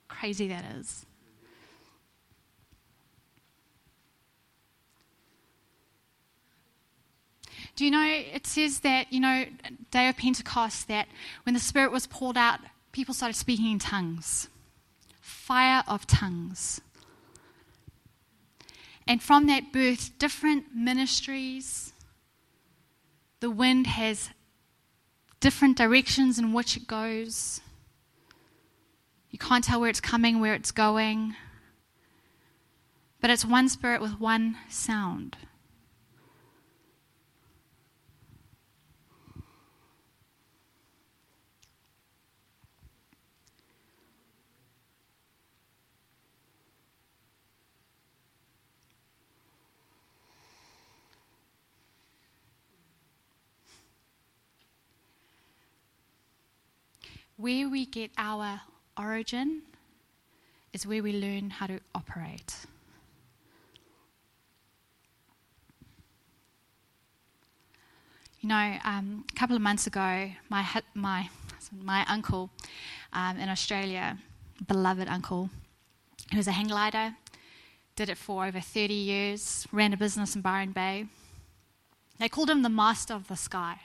crazy 0.08 0.48
that 0.50 0.66
is? 0.78 1.06
Do 7.76 7.86
you 7.86 7.92
know, 7.92 8.06
it 8.06 8.46
says 8.46 8.82
that, 8.82 9.12
you 9.12 9.20
know, 9.20 9.46
day 9.92 10.08
of 10.08 10.18
Pentecost, 10.18 10.88
that 10.88 11.08
when 11.44 11.54
the 11.54 11.60
Spirit 11.60 11.92
was 11.92 12.06
poured 12.06 12.38
out, 12.38 12.60
people 12.92 13.14
started 13.14 13.36
speaking 13.36 13.72
in 13.72 13.80
tongues. 13.80 14.48
Fire 15.20 15.84
of 15.88 16.06
tongues. 16.06 16.82
And 19.08 19.22
from 19.22 19.48
that 19.48 19.74
birth, 19.74 20.18
different 20.20 20.76
ministries. 20.76 21.94
The 23.40 23.50
wind 23.50 23.88
has 23.88 24.30
different 25.40 25.76
directions 25.76 26.40
in 26.40 26.54
which 26.54 26.78
it 26.78 26.88
goes. 26.88 27.60
You 29.30 29.40
can't 29.40 29.64
tell 29.64 29.82
where 29.82 29.90
it's 29.90 30.00
coming, 30.00 30.40
where 30.40 30.54
it's 30.54 30.72
going. 30.72 31.36
But 33.20 33.32
it's 33.32 33.44
one 33.44 33.68
spirit 33.68 34.00
with 34.00 34.20
one 34.20 34.58
sound. 34.70 35.38
Where 57.38 57.68
we 57.68 57.86
get 57.86 58.12
our 58.18 58.62
origin 58.98 59.64
is 60.72 60.86
where 60.86 61.02
we 61.02 61.14
learn 61.14 61.50
how 61.50 61.68
to 61.68 61.80
operate. 61.96 62.54
You 68.40 68.50
know, 68.50 68.78
um, 68.84 69.26
a 69.32 69.40
couple 69.40 69.56
of 69.56 69.62
months 69.62 69.88
ago, 69.88 70.30
my, 70.50 70.68
my, 70.94 71.30
my 71.72 72.06
uncle 72.08 72.50
um, 73.14 73.40
in 73.40 73.50
Australia, 73.50 74.18
beloved 74.68 75.08
uncle, 75.08 75.50
who 76.32 76.38
was 76.38 76.48
a 76.48 76.52
hang 76.52 76.68
glider, 76.68 77.16
did 77.96 78.10
it 78.10 78.18
for 78.18 78.46
over 78.46 78.60
30 78.60 78.94
years, 78.94 79.68
ran 79.72 79.94
a 79.94 79.98
business 79.98 80.36
in 80.36 80.42
Byron 80.42 80.72
Bay. 80.72 81.06
They 82.20 82.30
called 82.30 82.50
him 82.50 82.62
the 82.62 82.70
master 82.70 83.14
of 83.14 83.28
the 83.28 83.36
sky. 83.36 83.78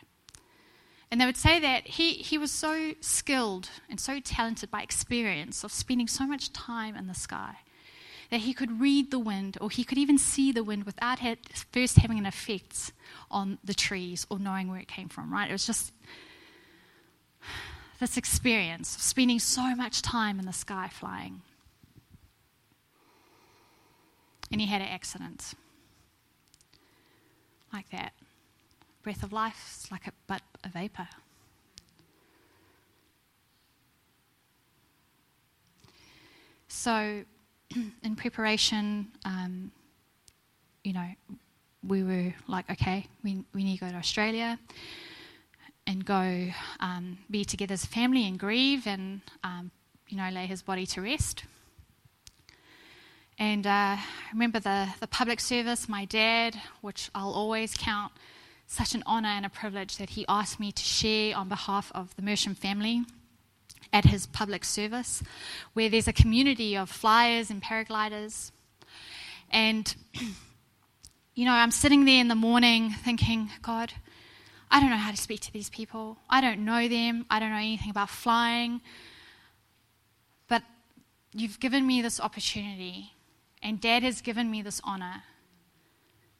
And 1.11 1.21
they 1.21 1.27
would 1.27 1.37
say 1.37 1.59
that 1.59 1.87
he, 1.87 2.13
he 2.15 2.37
was 2.37 2.51
so 2.51 2.93
skilled 3.01 3.71
and 3.89 3.99
so 3.99 4.21
talented 4.21 4.71
by 4.71 4.83
experience 4.83 5.65
of 5.65 5.73
spending 5.73 6.07
so 6.07 6.27
much 6.27 6.53
time 6.53 6.95
in 6.97 7.07
the 7.07 7.15
sky 7.15 7.57
that 8.31 8.41
he 8.41 8.53
could 8.53 8.81
read 8.81 9.11
the 9.11 9.19
wind 9.19 9.57
or 9.61 9.71
he 9.71 9.85
could 9.85 9.97
even 9.97 10.19
see 10.19 10.53
the 10.53 10.63
wind 10.63 10.85
without 10.85 11.19
had, 11.19 11.39
first 11.73 11.97
having 11.97 12.19
an 12.19 12.27
effect 12.27 12.93
on 13.31 13.59
the 13.65 13.73
trees 13.73 14.27
or 14.29 14.39
knowing 14.39 14.69
where 14.69 14.81
it 14.81 14.89
came 14.89 15.09
from, 15.09 15.33
right? 15.33 15.49
It 15.49 15.53
was 15.53 15.67
just 15.67 15.93
this 18.01 18.19
experience 18.19 18.95
of 18.95 19.01
spending 19.01 19.39
so 19.39 19.75
much 19.75 20.03
time 20.03 20.39
in 20.39 20.45
the 20.45 20.53
sky 20.53 20.89
flying. 20.93 21.41
And 24.53 24.61
he 24.61 24.67
had 24.67 24.83
an 24.83 24.89
accident 24.89 25.55
like 27.73 27.89
that 27.91 28.13
breath 29.09 29.23
of 29.23 29.33
life 29.33 29.81
is 29.85 29.91
like 29.91 30.07
a, 30.07 30.13
but 30.27 30.43
a 30.65 30.69
vapor. 30.69 31.09
So, 36.69 37.23
in 38.03 38.17
preparation, 38.17 39.07
um, 39.25 39.73
you 40.85 40.93
know, 40.93 41.09
we 41.87 42.03
were 42.03 42.35
like, 42.49 42.69
okay, 42.69 43.07
we, 43.25 43.43
we 43.55 43.65
need 43.65 43.79
to 43.79 43.87
go 43.87 43.91
to 43.91 43.97
Australia 43.97 44.59
and 45.87 46.05
go 46.05 46.49
um, 46.81 47.17
be 47.31 47.47
together 47.47 47.73
as 47.73 47.85
a 47.85 47.87
family 47.87 48.29
and 48.29 48.39
grieve 48.39 48.87
and, 48.87 49.23
um, 49.43 49.71
you 50.09 50.19
know, 50.19 50.29
lay 50.29 50.45
his 50.45 50.61
body 50.61 50.85
to 50.85 51.01
rest. 51.01 51.45
And 53.39 53.67
uh, 53.67 53.97
I 53.97 54.05
remember 54.35 54.61
the, 54.61 54.91
the 55.01 55.07
public 55.07 55.41
service, 55.41 55.89
my 55.89 56.05
dad, 56.05 56.61
which 56.83 57.09
I'll 57.15 57.33
always 57.33 57.75
count 57.75 58.13
such 58.69 58.95
an 58.95 59.03
honor 59.07 59.31
and 59.31 59.47
a 59.47 59.49
privilege 59.49 59.97
that 59.97 60.11
he 60.11 60.27
asked 60.29 60.61
me 60.61 60.71
to 60.71 60.83
share 60.83 61.35
on 61.35 61.49
behalf 61.49 61.91
of 61.95 62.15
the 62.17 62.23
Mersham 62.23 62.55
family 62.55 63.03
at 63.95 64.05
his 64.05 64.27
public 64.27 64.63
service, 64.63 65.23
where 65.73 65.89
there's 65.89 66.07
a 66.07 66.13
community 66.13 66.77
of 66.77 66.91
flyers 66.91 67.51
and 67.51 67.63
paragliders. 67.63 68.53
And, 69.51 69.97
you 71.35 71.47
know, 71.47 71.53
I'm 71.53 71.71
sitting 71.71 72.05
there 72.05 72.21
in 72.21 72.29
the 72.29 72.35
morning 72.35 72.91
thinking, 72.91 73.49
God, 73.63 73.95
I 74.71 74.81
don't 74.81 74.91
know 74.91 74.97
how 74.97 75.13
to 75.13 75.17
speak 75.17 75.41
to 75.41 75.53
these 75.53 75.71
people. 75.71 76.19
I 76.29 76.43
don't 76.43 76.63
know 76.63 76.89
them. 76.89 77.25
I 77.31 77.41
don't 77.41 77.51
know 77.51 77.57
anything 77.57 77.89
about 77.89 78.11
flying. 78.11 78.83
But 80.47 80.63
you've 81.33 81.59
given 81.59 81.87
me 81.87 82.03
this 82.03 82.21
opportunity, 82.21 83.15
and 83.63 83.81
Dad 83.81 84.03
has 84.03 84.21
given 84.21 84.51
me 84.51 84.61
this 84.61 84.83
honor. 84.85 85.23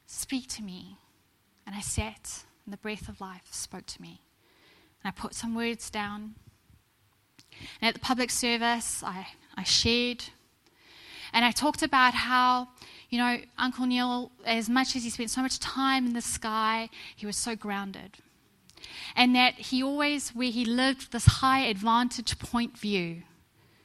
Speak 0.05 0.47
to 0.49 0.61
me. 0.61 0.97
And 1.69 1.77
I 1.77 1.81
sat, 1.81 2.45
and 2.65 2.73
the 2.73 2.77
breath 2.77 3.07
of 3.09 3.21
life 3.21 3.43
spoke 3.51 3.85
to 3.85 4.01
me. 4.01 4.21
And 5.03 5.07
I 5.07 5.11
put 5.11 5.35
some 5.35 5.53
words 5.53 5.91
down. 5.91 6.33
And 7.79 7.89
at 7.89 7.93
the 7.93 7.99
public 7.99 8.31
service, 8.31 9.03
I, 9.03 9.27
I 9.55 9.61
shared. 9.61 10.23
And 11.31 11.45
I 11.45 11.51
talked 11.51 11.83
about 11.83 12.15
how, 12.15 12.69
you 13.11 13.19
know, 13.19 13.37
Uncle 13.59 13.85
Neil, 13.85 14.31
as 14.47 14.67
much 14.67 14.95
as 14.95 15.03
he 15.03 15.11
spent 15.11 15.29
so 15.29 15.43
much 15.43 15.59
time 15.59 16.07
in 16.07 16.13
the 16.13 16.23
sky, 16.23 16.89
he 17.15 17.27
was 17.27 17.37
so 17.37 17.55
grounded. 17.55 18.17
And 19.15 19.35
that 19.35 19.53
he 19.53 19.83
always, 19.83 20.29
where 20.29 20.49
he 20.49 20.65
lived, 20.65 21.11
this 21.11 21.25
high 21.25 21.67
advantage 21.67 22.39
point 22.39 22.79
view, 22.79 23.21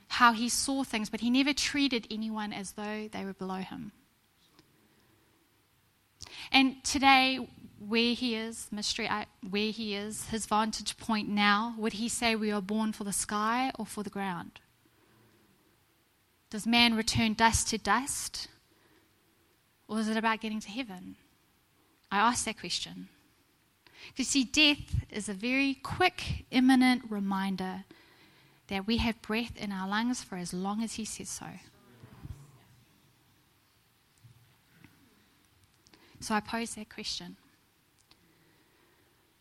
how 0.08 0.32
he 0.32 0.48
saw 0.48 0.84
things, 0.84 1.10
but 1.10 1.20
he 1.20 1.28
never 1.28 1.52
treated 1.52 2.06
anyone 2.10 2.54
as 2.54 2.72
though 2.72 3.10
they 3.12 3.26
were 3.26 3.34
below 3.34 3.56
him. 3.56 3.92
And 6.50 6.82
today, 6.82 7.46
where 7.88 8.14
he 8.14 8.34
is, 8.34 8.68
mystery, 8.70 9.08
where 9.48 9.70
he 9.70 9.94
is, 9.94 10.28
his 10.28 10.46
vantage 10.46 10.96
point 10.96 11.28
now, 11.28 11.74
would 11.78 11.94
he 11.94 12.08
say 12.08 12.34
we 12.34 12.50
are 12.50 12.62
born 12.62 12.92
for 12.92 13.04
the 13.04 13.12
sky 13.12 13.70
or 13.78 13.86
for 13.86 14.02
the 14.02 14.10
ground? 14.10 14.60
Does 16.50 16.66
man 16.66 16.94
return 16.94 17.34
dust 17.34 17.68
to 17.68 17.78
dust? 17.78 18.48
Or 19.88 19.98
is 19.98 20.08
it 20.08 20.16
about 20.16 20.40
getting 20.40 20.60
to 20.60 20.70
heaven? 20.70 21.16
I 22.10 22.18
ask 22.18 22.44
that 22.44 22.58
question. 22.58 23.08
Because, 24.08 24.28
see, 24.28 24.44
death 24.44 25.04
is 25.10 25.28
a 25.28 25.34
very 25.34 25.74
quick, 25.74 26.44
imminent 26.50 27.02
reminder 27.08 27.84
that 28.68 28.86
we 28.86 28.98
have 28.98 29.20
breath 29.22 29.56
in 29.56 29.72
our 29.72 29.88
lungs 29.88 30.22
for 30.22 30.36
as 30.36 30.52
long 30.54 30.82
as 30.82 30.94
He 30.94 31.04
says 31.04 31.28
so. 31.28 31.46
So 36.20 36.34
I 36.34 36.40
pose 36.40 36.74
that 36.76 36.88
question. 36.88 37.36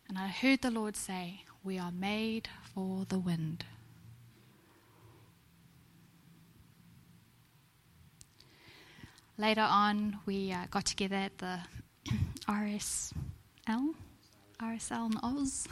And 0.08 0.18
I 0.18 0.28
heard 0.28 0.62
the 0.62 0.70
Lord 0.70 0.96
say, 0.96 1.42
We 1.62 1.78
are 1.78 1.92
made 1.92 2.48
for 2.74 3.04
the 3.08 3.18
wind. 3.18 3.64
Later 9.36 9.66
on, 9.68 10.18
we 10.26 10.52
uh, 10.52 10.66
got 10.70 10.84
together 10.84 11.16
at 11.16 11.38
the 11.38 11.58
RSL, 12.46 13.12
RSL 14.62 15.10
in 15.10 15.18
Oz. 15.22 15.66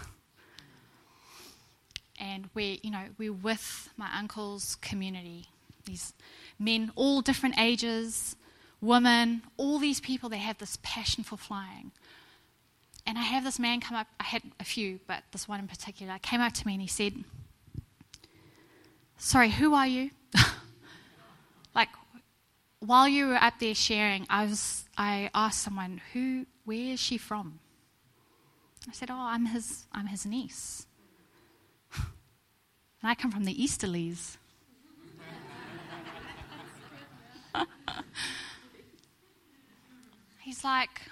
And 2.19 2.49
we, 2.55 2.81
you 2.83 2.91
know, 2.91 3.05
we're 3.19 3.33
with 3.33 3.89
my 3.97 4.09
uncle's 4.19 4.77
community. 4.77 5.47
These 5.85 6.13
men, 6.59 6.91
all 6.97 7.21
different 7.21 7.57
ages, 7.59 8.35
women, 8.81 9.43
all 9.57 9.79
these 9.79 10.01
people, 10.01 10.29
they 10.29 10.39
have 10.39 10.59
this 10.59 10.79
passion 10.83 11.23
for 11.23 11.37
flying. 11.37 11.93
And 13.07 13.19
I 13.19 13.23
have 13.23 13.45
this 13.45 13.59
man 13.59 13.81
come 13.81 13.97
up, 13.97 14.07
I 14.21 14.25
had 14.25 14.43
a 14.61 14.65
few, 14.65 15.01
but 15.07 15.25
this 15.33 15.49
one 15.49 15.61
in 15.61 15.67
particular 15.67 16.19
came 16.23 16.41
up 16.41 16.53
to 16.55 16.67
me 16.67 16.75
and 16.75 16.83
he 16.83 16.89
said, 16.89 17.25
Sorry, 19.17 19.51
who 19.51 19.75
are 19.75 19.87
you? 19.87 20.11
like, 21.75 21.89
while 22.81 23.09
you 23.09 23.29
were 23.29 23.37
up 23.37 23.55
there 23.61 23.75
sharing, 23.75 24.27
I, 24.29 24.45
was, 24.47 24.85
I 24.97 25.31
asked 25.35 25.63
someone, 25.63 26.01
who, 26.13 26.47
where 26.65 26.93
is 26.93 27.01
she 27.01 27.19
from? 27.19 27.61
I 28.89 28.93
said, 28.93 29.11
Oh, 29.11 29.19
I'm 29.19 29.47
his, 29.47 29.87
I'm 29.93 30.07
his 30.07 30.27
niece. 30.27 30.87
and 31.95 32.05
I 33.05 33.15
come 33.15 33.31
from 33.31 33.45
the 33.45 33.55
Easterlies. 33.55 34.37
He's 40.41 40.65
like, 40.65 41.03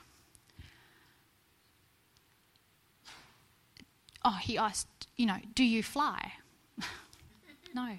Oh, 4.25 4.39
he 4.43 4.59
asked, 4.59 5.07
you 5.17 5.27
know, 5.27 5.39
do 5.55 5.65
you 5.65 5.83
fly? 5.83 6.33
no. 7.75 7.99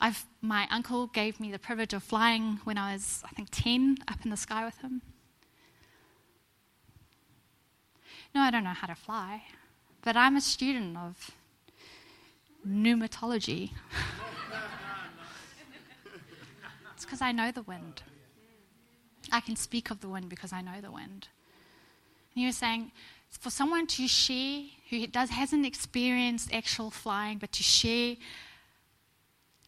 I've, 0.00 0.26
my 0.42 0.68
uncle 0.70 1.06
gave 1.06 1.40
me 1.40 1.50
the 1.50 1.58
privilege 1.58 1.94
of 1.94 2.02
flying 2.02 2.60
when 2.64 2.76
I 2.76 2.92
was, 2.92 3.22
I 3.24 3.28
think, 3.28 3.48
10 3.50 3.98
up 4.08 4.18
in 4.24 4.30
the 4.30 4.36
sky 4.36 4.64
with 4.64 4.78
him. 4.78 5.00
No, 8.34 8.40
I 8.40 8.50
don't 8.50 8.64
know 8.64 8.70
how 8.70 8.88
to 8.88 8.94
fly, 8.94 9.44
but 10.02 10.16
I'm 10.16 10.36
a 10.36 10.40
student 10.40 10.96
of 10.96 11.30
pneumatology. 12.68 13.70
it's 16.94 17.04
because 17.04 17.22
I 17.22 17.32
know 17.32 17.52
the 17.52 17.62
wind. 17.62 18.02
I 19.32 19.40
can 19.40 19.56
speak 19.56 19.90
of 19.90 20.00
the 20.00 20.08
wind 20.08 20.28
because 20.28 20.52
I 20.52 20.60
know 20.62 20.80
the 20.80 20.90
wind. 20.90 21.28
And 22.34 22.40
he 22.42 22.46
was 22.46 22.56
saying, 22.56 22.90
for 23.40 23.50
someone 23.50 23.86
to 23.86 24.08
share 24.08 24.62
who 24.90 25.06
does 25.06 25.30
hasn't 25.30 25.66
experienced 25.66 26.52
actual 26.52 26.90
flying, 26.90 27.38
but 27.38 27.52
to 27.52 27.62
share 27.62 28.16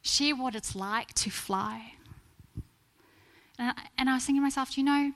share 0.03 0.37
what 0.37 0.55
it's 0.55 0.75
like 0.77 1.13
to 1.15 1.31
fly. 1.31 1.93
And 3.59 3.71
I, 3.71 3.83
and 3.99 4.11
I 4.11 4.15
was 4.15 4.25
thinking 4.25 4.41
to 4.41 4.45
myself, 4.45 4.79
you 4.79 4.85
know, 4.85 5.13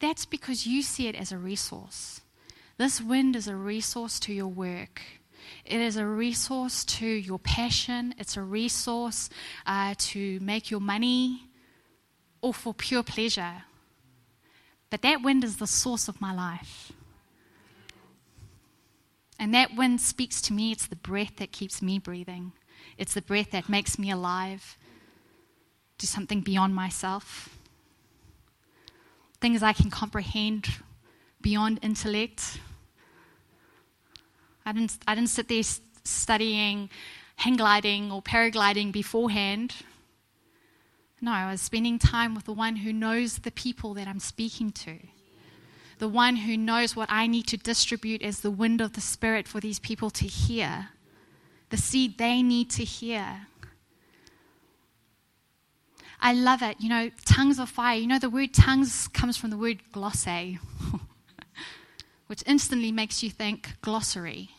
that's 0.00 0.26
because 0.26 0.66
you 0.66 0.82
see 0.82 1.06
it 1.06 1.14
as 1.14 1.32
a 1.32 1.38
resource. 1.38 2.20
This 2.78 3.00
wind 3.00 3.36
is 3.36 3.48
a 3.48 3.56
resource 3.56 4.20
to 4.20 4.32
your 4.32 4.48
work. 4.48 5.02
It 5.64 5.80
is 5.80 5.96
a 5.96 6.06
resource 6.06 6.84
to 6.84 7.06
your 7.06 7.38
passion. 7.38 8.14
It's 8.18 8.36
a 8.36 8.42
resource 8.42 9.28
uh, 9.66 9.94
to 9.98 10.38
make 10.40 10.70
your 10.70 10.80
money 10.80 11.48
or 12.40 12.54
for 12.54 12.72
pure 12.72 13.02
pleasure. 13.02 13.64
But 14.90 15.02
that 15.02 15.22
wind 15.22 15.44
is 15.44 15.56
the 15.56 15.66
source 15.66 16.08
of 16.08 16.20
my 16.20 16.34
life. 16.34 16.92
And 19.38 19.54
that 19.54 19.76
wind 19.76 20.00
speaks 20.00 20.40
to 20.42 20.52
me. 20.52 20.72
It's 20.72 20.86
the 20.86 20.96
breath 20.96 21.36
that 21.36 21.52
keeps 21.52 21.80
me 21.80 21.98
breathing, 21.98 22.52
it's 22.96 23.14
the 23.14 23.22
breath 23.22 23.52
that 23.52 23.68
makes 23.68 23.98
me 23.98 24.10
alive, 24.10 24.76
do 25.98 26.06
something 26.06 26.40
beyond 26.40 26.74
myself. 26.74 27.56
Things 29.40 29.62
I 29.62 29.72
can 29.72 29.90
comprehend 29.90 30.68
beyond 31.40 31.78
intellect. 31.82 32.60
I 34.66 34.72
didn't, 34.72 34.98
I 35.06 35.14
didn't 35.14 35.30
sit 35.30 35.48
there 35.48 35.62
studying 36.04 36.90
hang 37.36 37.56
gliding 37.56 38.10
or 38.10 38.20
paragliding 38.20 38.90
beforehand. 38.90 39.72
No, 41.20 41.30
I 41.30 41.50
was 41.50 41.62
spending 41.62 41.98
time 41.98 42.34
with 42.34 42.44
the 42.44 42.52
one 42.52 42.76
who 42.76 42.92
knows 42.92 43.38
the 43.38 43.52
people 43.52 43.94
that 43.94 44.08
I'm 44.08 44.20
speaking 44.20 44.72
to 44.72 44.98
the 45.98 46.08
one 46.08 46.36
who 46.36 46.56
knows 46.56 46.94
what 46.94 47.10
I 47.10 47.26
need 47.26 47.46
to 47.48 47.56
distribute 47.56 48.22
as 48.22 48.40
the 48.40 48.50
wind 48.50 48.80
of 48.80 48.92
the 48.92 49.00
Spirit 49.00 49.48
for 49.48 49.60
these 49.60 49.78
people 49.78 50.10
to 50.10 50.26
hear, 50.26 50.88
the 51.70 51.76
seed 51.76 52.18
they 52.18 52.42
need 52.42 52.70
to 52.70 52.84
hear. 52.84 53.48
I 56.20 56.32
love 56.32 56.62
it. 56.62 56.76
You 56.80 56.88
know, 56.88 57.10
tongues 57.24 57.58
of 57.58 57.68
fire. 57.68 57.98
You 57.98 58.06
know, 58.06 58.18
the 58.18 58.30
word 58.30 58.54
tongues 58.54 59.08
comes 59.08 59.36
from 59.36 59.50
the 59.50 59.58
word 59.58 59.80
glosse, 59.92 60.26
which 62.26 62.42
instantly 62.46 62.92
makes 62.92 63.22
you 63.22 63.30
think 63.30 63.80
glossary, 63.82 64.50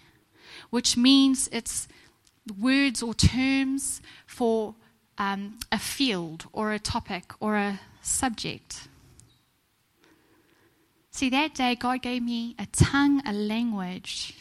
which 0.70 0.96
means 0.96 1.50
it's 1.52 1.88
words 2.60 3.04
or 3.04 3.14
terms 3.14 4.02
for 4.26 4.76
um, 5.18 5.60
a 5.72 5.80
field 5.80 6.46
or 6.54 6.72
a 6.72 6.80
topic 6.80 7.34
or 7.40 7.56
a 7.56 7.80
subject. 8.02 8.89
See, 11.20 11.30
that 11.32 11.56
day, 11.56 11.76
God 11.76 12.02
gave 12.02 12.24
me 12.24 12.56
a 12.58 12.66
tongue, 12.68 13.22
a 13.26 13.34
language, 13.34 14.36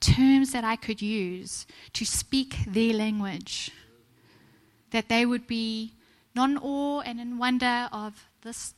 terms 0.00 0.50
that 0.50 0.64
I 0.64 0.74
could 0.74 1.00
use 1.00 1.64
to 1.92 2.04
speak 2.04 2.56
their 2.66 2.92
language. 2.92 3.70
That 4.90 5.08
they 5.08 5.24
would 5.24 5.46
be 5.46 5.94
not 6.34 6.50
in 6.50 6.58
awe 6.58 7.02
and 7.02 7.20
in 7.20 7.38
wonder 7.38 7.88
of 7.92 8.28
this, 8.42 8.74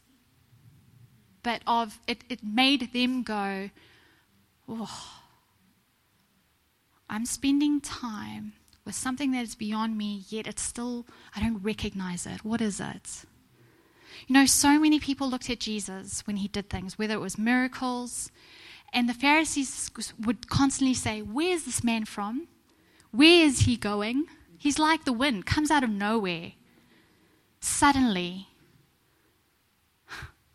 but 1.43 1.62
of 1.66 1.99
it, 2.07 2.24
it 2.28 2.45
made 2.45 2.93
them 2.93 3.22
go, 3.22 3.70
oh, 4.68 5.22
I'm 7.09 7.24
spending 7.24 7.80
time 7.80 8.53
with 8.84 8.97
something 8.97 9.32
that 9.32 9.45
is 9.45 9.55
beyond 9.55 9.97
me, 9.97 10.24
yet 10.28 10.47
it's 10.47 10.61
still, 10.61 11.07
I 11.34 11.40
don't 11.40 11.62
recognize 11.62 12.26
it. 12.26 12.45
What 12.45 12.61
is 12.61 12.80
it? 12.80 13.24
You 14.27 14.35
know, 14.35 14.47
so 14.47 14.79
many 14.79 15.01
people 15.01 15.29
looked 15.29 15.51
at 15.51 15.61
Jesus 15.61 16.27
when 16.27 16.37
he 16.37 16.49
did 16.49 16.70
things, 16.70 16.99
whether 16.99 17.14
it 17.14 17.20
was 17.20 17.39
miracles, 17.39 18.31
and 18.93 19.09
the 19.09 19.14
Pharisees 19.14 19.91
would 20.20 20.49
constantly 20.49 20.95
say, 20.95 21.23
Where's 21.23 21.64
this 21.64 21.83
man 21.83 22.05
from? 22.05 22.49
Where 23.11 23.45
is 23.45 23.61
he 23.61 23.77
going? 23.77 24.27
He's 24.59 24.79
like 24.79 25.05
the 25.05 25.12
wind, 25.12 25.47
comes 25.47 25.70
out 25.70 25.83
of 25.83 25.91
nowhere. 25.91 26.53
Suddenly, 27.61 28.49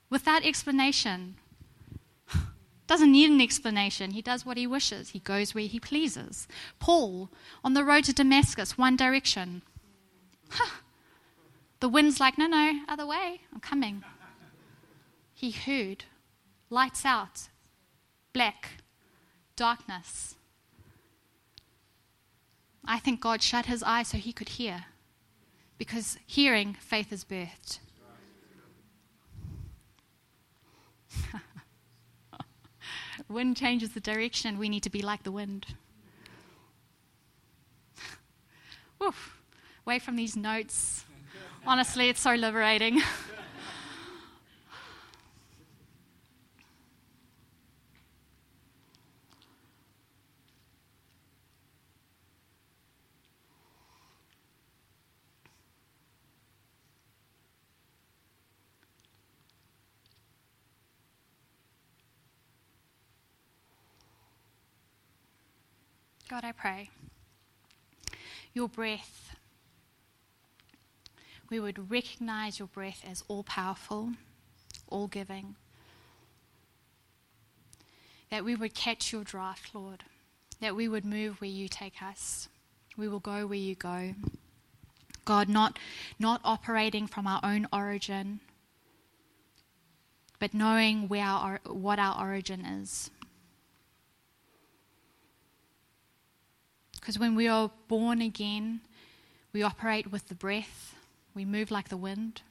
without 0.09 0.45
explanation, 0.45 1.35
doesn't 2.87 3.11
need 3.11 3.29
an 3.29 3.41
explanation. 3.41 4.11
He 4.11 4.21
does 4.21 4.45
what 4.45 4.57
he 4.57 4.67
wishes. 4.67 5.09
He 5.09 5.19
goes 5.19 5.53
where 5.53 5.65
he 5.65 5.79
pleases. 5.79 6.47
Paul, 6.79 7.29
on 7.63 7.73
the 7.73 7.83
road 7.83 8.05
to 8.05 8.13
Damascus, 8.13 8.77
one 8.77 8.95
direction. 8.95 9.61
Huh. 10.49 10.77
The 11.79 11.89
wind's 11.89 12.19
like, 12.19 12.37
no, 12.37 12.47
no, 12.47 12.81
other 12.87 13.05
way, 13.05 13.41
I'm 13.53 13.59
coming. 13.59 14.03
He 15.33 15.51
heard, 15.51 16.05
lights 16.69 17.05
out, 17.05 17.49
black, 18.33 18.83
darkness. 19.55 20.35
I 22.83 22.97
think 22.99 23.21
God 23.21 23.43
shut 23.43 23.67
his 23.67 23.83
eyes 23.83 24.07
so 24.07 24.17
he 24.17 24.33
could 24.33 24.49
hear, 24.49 24.85
because 25.77 26.17
hearing, 26.25 26.73
faith 26.79 27.13
is 27.13 27.23
birthed. 27.23 27.79
wind 33.29 33.57
changes 33.57 33.91
the 33.91 33.99
direction, 33.99 34.57
we 34.57 34.69
need 34.69 34.83
to 34.83 34.89
be 34.89 35.01
like 35.03 35.21
the 35.23 35.31
wind. 35.31 35.67
Woof. 38.99 39.33
Away 39.85 39.99
from 39.99 40.15
these 40.15 40.35
notes. 40.35 41.05
Honestly, 41.67 42.07
it's 42.07 42.21
so 42.21 42.33
liberating. 42.33 43.01
God, 66.29 66.45
I 66.45 66.53
pray 66.53 66.89
your 68.53 68.69
breath 68.69 69.36
we 71.49 71.59
would 71.59 71.89
recognize 71.89 72.59
your 72.59 72.67
breath 72.67 73.03
as 73.09 73.23
all 73.27 73.43
powerful, 73.43 74.11
all 74.87 75.07
giving. 75.07 75.55
That 78.29 78.43
we 78.43 78.55
would 78.55 78.73
catch 78.73 79.13
your 79.13 79.23
draft, 79.23 79.73
Lord. 79.73 80.03
That 80.59 80.75
we 80.75 80.87
would 80.87 81.05
move 81.05 81.39
where 81.39 81.49
you 81.49 81.67
take 81.67 82.01
us. 82.01 82.49
We 82.97 83.07
will 83.07 83.19
go 83.19 83.45
where 83.45 83.57
you 83.57 83.75
go. 83.75 84.15
God, 85.23 85.49
not, 85.49 85.77
not 86.19 86.41
operating 86.43 87.05
from 87.05 87.27
our 87.27 87.41
own 87.43 87.67
origin, 87.71 88.39
but 90.39 90.53
knowing 90.53 91.07
where 91.07 91.25
our, 91.25 91.59
what 91.65 91.99
our 91.99 92.19
origin 92.19 92.65
is. 92.65 93.11
Because 96.93 97.19
when 97.19 97.35
we 97.35 97.47
are 97.47 97.71
born 97.87 98.21
again, 98.21 98.81
we 99.53 99.63
operate 99.63 100.11
with 100.11 100.27
the 100.27 100.35
breath, 100.35 100.96
we 101.37 101.45
move 101.45 101.69
like 101.69 101.89
the 101.89 101.97
wind, 101.97 102.41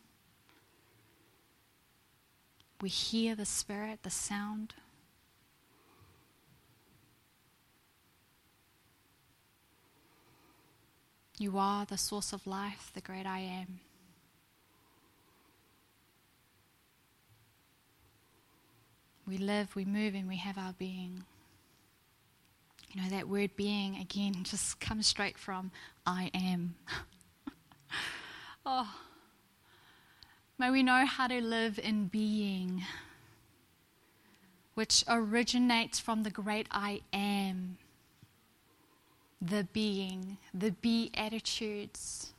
we 2.80 2.88
hear 2.88 3.34
the 3.34 3.44
Spirit, 3.44 4.04
the 4.04 4.10
sound. 4.10 4.74
You 11.36 11.58
are 11.58 11.84
the 11.84 11.98
source 11.98 12.32
of 12.32 12.46
life, 12.46 12.92
the 12.94 13.00
great 13.00 13.26
I 13.26 13.40
am. 13.40 13.80
We 19.26 19.36
live, 19.36 19.74
we 19.74 19.84
move, 19.84 20.14
and 20.14 20.28
we 20.28 20.36
have 20.36 20.56
our 20.56 20.74
being. 20.78 21.24
You 22.92 23.02
know, 23.02 23.08
that 23.08 23.28
word 23.28 23.50
being, 23.56 23.96
again, 23.96 24.34
just 24.44 24.78
comes 24.78 25.08
straight 25.08 25.36
from 25.36 25.72
I 26.06 26.30
am. 26.32 26.76
Oh, 28.66 28.92
may 30.58 30.70
we 30.70 30.82
know 30.82 31.06
how 31.06 31.28
to 31.28 31.40
live 31.40 31.78
in 31.78 32.08
being, 32.08 32.84
which 34.74 35.04
originates 35.08 35.98
from 35.98 36.24
the 36.24 36.30
great 36.30 36.66
I 36.70 37.00
am 37.12 37.78
the 39.40 39.64
being, 39.72 40.38
the 40.52 40.72
be 40.72 41.10
attitudes. 41.14 42.32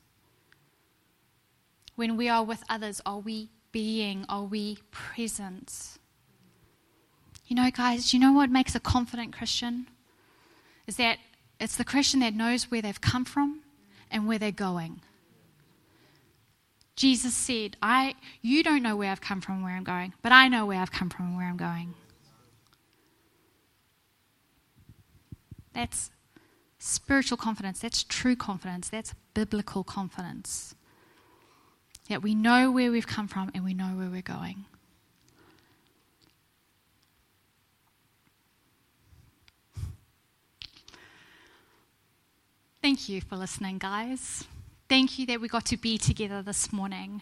When 1.95 2.17
we 2.17 2.27
are 2.27 2.43
with 2.43 2.63
others, 2.69 3.01
are 3.05 3.19
we 3.19 3.49
being? 3.71 4.25
Are 4.29 4.43
we 4.43 4.79
present? 4.91 5.97
You 7.47 7.55
know, 7.55 7.69
guys, 7.71 8.13
you 8.13 8.19
know 8.19 8.33
what 8.33 8.49
makes 8.49 8.75
a 8.75 8.79
confident 8.79 9.33
Christian? 9.33 9.87
Is 10.85 10.97
that 10.97 11.19
it's 11.59 11.77
the 11.77 11.85
Christian 11.85 12.19
that 12.19 12.33
knows 12.33 12.69
where 12.69 12.81
they've 12.81 12.99
come 12.99 13.25
from 13.25 13.61
and 14.11 14.27
where 14.27 14.37
they're 14.37 14.51
going. 14.51 15.01
Jesus 16.97 17.35
said, 17.35 17.77
I, 17.81 18.15
You 18.41 18.63
don't 18.63 18.83
know 18.83 18.97
where 18.97 19.11
I've 19.11 19.21
come 19.21 19.39
from 19.39 19.63
where 19.63 19.73
I'm 19.73 19.83
going, 19.83 20.13
but 20.21 20.33
I 20.33 20.49
know 20.49 20.65
where 20.65 20.81
I've 20.81 20.91
come 20.91 21.09
from 21.09 21.27
and 21.27 21.37
where 21.37 21.47
I'm 21.47 21.55
going. 21.55 21.93
That's 25.73 26.09
spiritual 26.79 27.37
confidence, 27.37 27.79
that's 27.79 28.03
true 28.03 28.35
confidence, 28.35 28.89
that's 28.89 29.13
biblical 29.35 29.83
confidence. 29.83 30.73
That 32.09 32.23
we 32.23 32.33
know 32.33 32.71
where 32.71 32.91
we've 32.91 33.05
come 33.05 33.27
from 33.27 33.51
and 33.53 33.63
we 33.63 33.75
know 33.75 33.89
where 33.89 34.09
we're 34.09 34.21
going. 34.23 34.65
Thank 42.81 43.07
you 43.07 43.21
for 43.21 43.35
listening, 43.35 43.77
guys. 43.77 44.45
Thank 44.89 45.19
you 45.19 45.25
that 45.25 45.41
we 45.41 45.49
got 45.49 45.65
to 45.65 45.77
be 45.77 45.97
together 45.97 46.41
this 46.41 46.71
morning. 46.71 47.21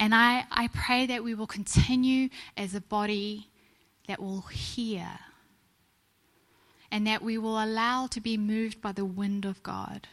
And 0.00 0.12
I, 0.12 0.46
I 0.50 0.68
pray 0.68 1.06
that 1.06 1.22
we 1.22 1.32
will 1.32 1.46
continue 1.46 2.28
as 2.56 2.74
a 2.74 2.80
body 2.80 3.48
that 4.08 4.20
will 4.20 4.40
hear 4.42 5.06
and 6.90 7.06
that 7.06 7.22
we 7.22 7.38
will 7.38 7.62
allow 7.62 8.08
to 8.08 8.20
be 8.20 8.36
moved 8.36 8.82
by 8.82 8.90
the 8.90 9.04
wind 9.04 9.44
of 9.44 9.62
God. 9.62 10.08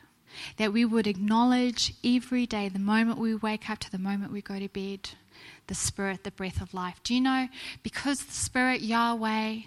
That 0.58 0.74
we 0.74 0.86
would 0.86 1.08
acknowledge 1.08 1.96
every 2.04 2.46
day, 2.46 2.70
the 2.70 2.78
moment 2.78 3.18
we 3.18 3.34
wake 3.34 3.68
up 3.68 3.80
to 3.80 3.92
the 3.92 3.98
moment 3.98 4.32
we 4.32 4.42
go 4.42 4.60
to 4.60 4.68
bed, 4.68 5.10
the 5.66 5.74
Spirit, 5.74 6.24
the 6.24 6.32
breath 6.32 6.62
of 6.62 6.74
life. 6.74 7.00
Do 7.04 7.16
you 7.16 7.22
know, 7.22 7.48
because 7.82 8.20
the 8.20 8.34
Spirit, 8.34 8.82
Yahweh, 8.82 9.62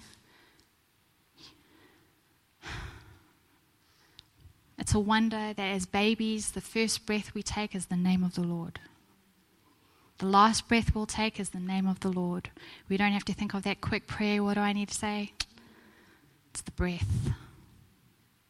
it's 4.80 4.94
a 4.94 4.98
wonder 4.98 5.52
that 5.52 5.58
as 5.58 5.84
babies, 5.84 6.52
the 6.52 6.60
first 6.62 7.04
breath 7.04 7.34
we 7.34 7.42
take 7.42 7.74
is 7.74 7.86
the 7.86 7.96
name 7.96 8.24
of 8.24 8.34
the 8.34 8.42
Lord. 8.42 8.80
The 10.18 10.26
last 10.26 10.68
breath 10.68 10.94
we'll 10.94 11.06
take 11.06 11.38
is 11.38 11.50
the 11.50 11.60
name 11.60 11.86
of 11.86 12.00
the 12.00 12.10
Lord. 12.10 12.50
We 12.88 12.96
don't 12.96 13.12
have 13.12 13.24
to 13.26 13.34
think 13.34 13.54
of 13.54 13.62
that 13.62 13.80
quick 13.80 14.06
prayer. 14.06 14.42
What 14.42 14.54
do 14.54 14.60
I 14.60 14.72
need 14.72 14.88
to 14.88 14.94
say? 14.94 15.32
It's 16.50 16.62
the 16.62 16.70
breath. 16.72 17.06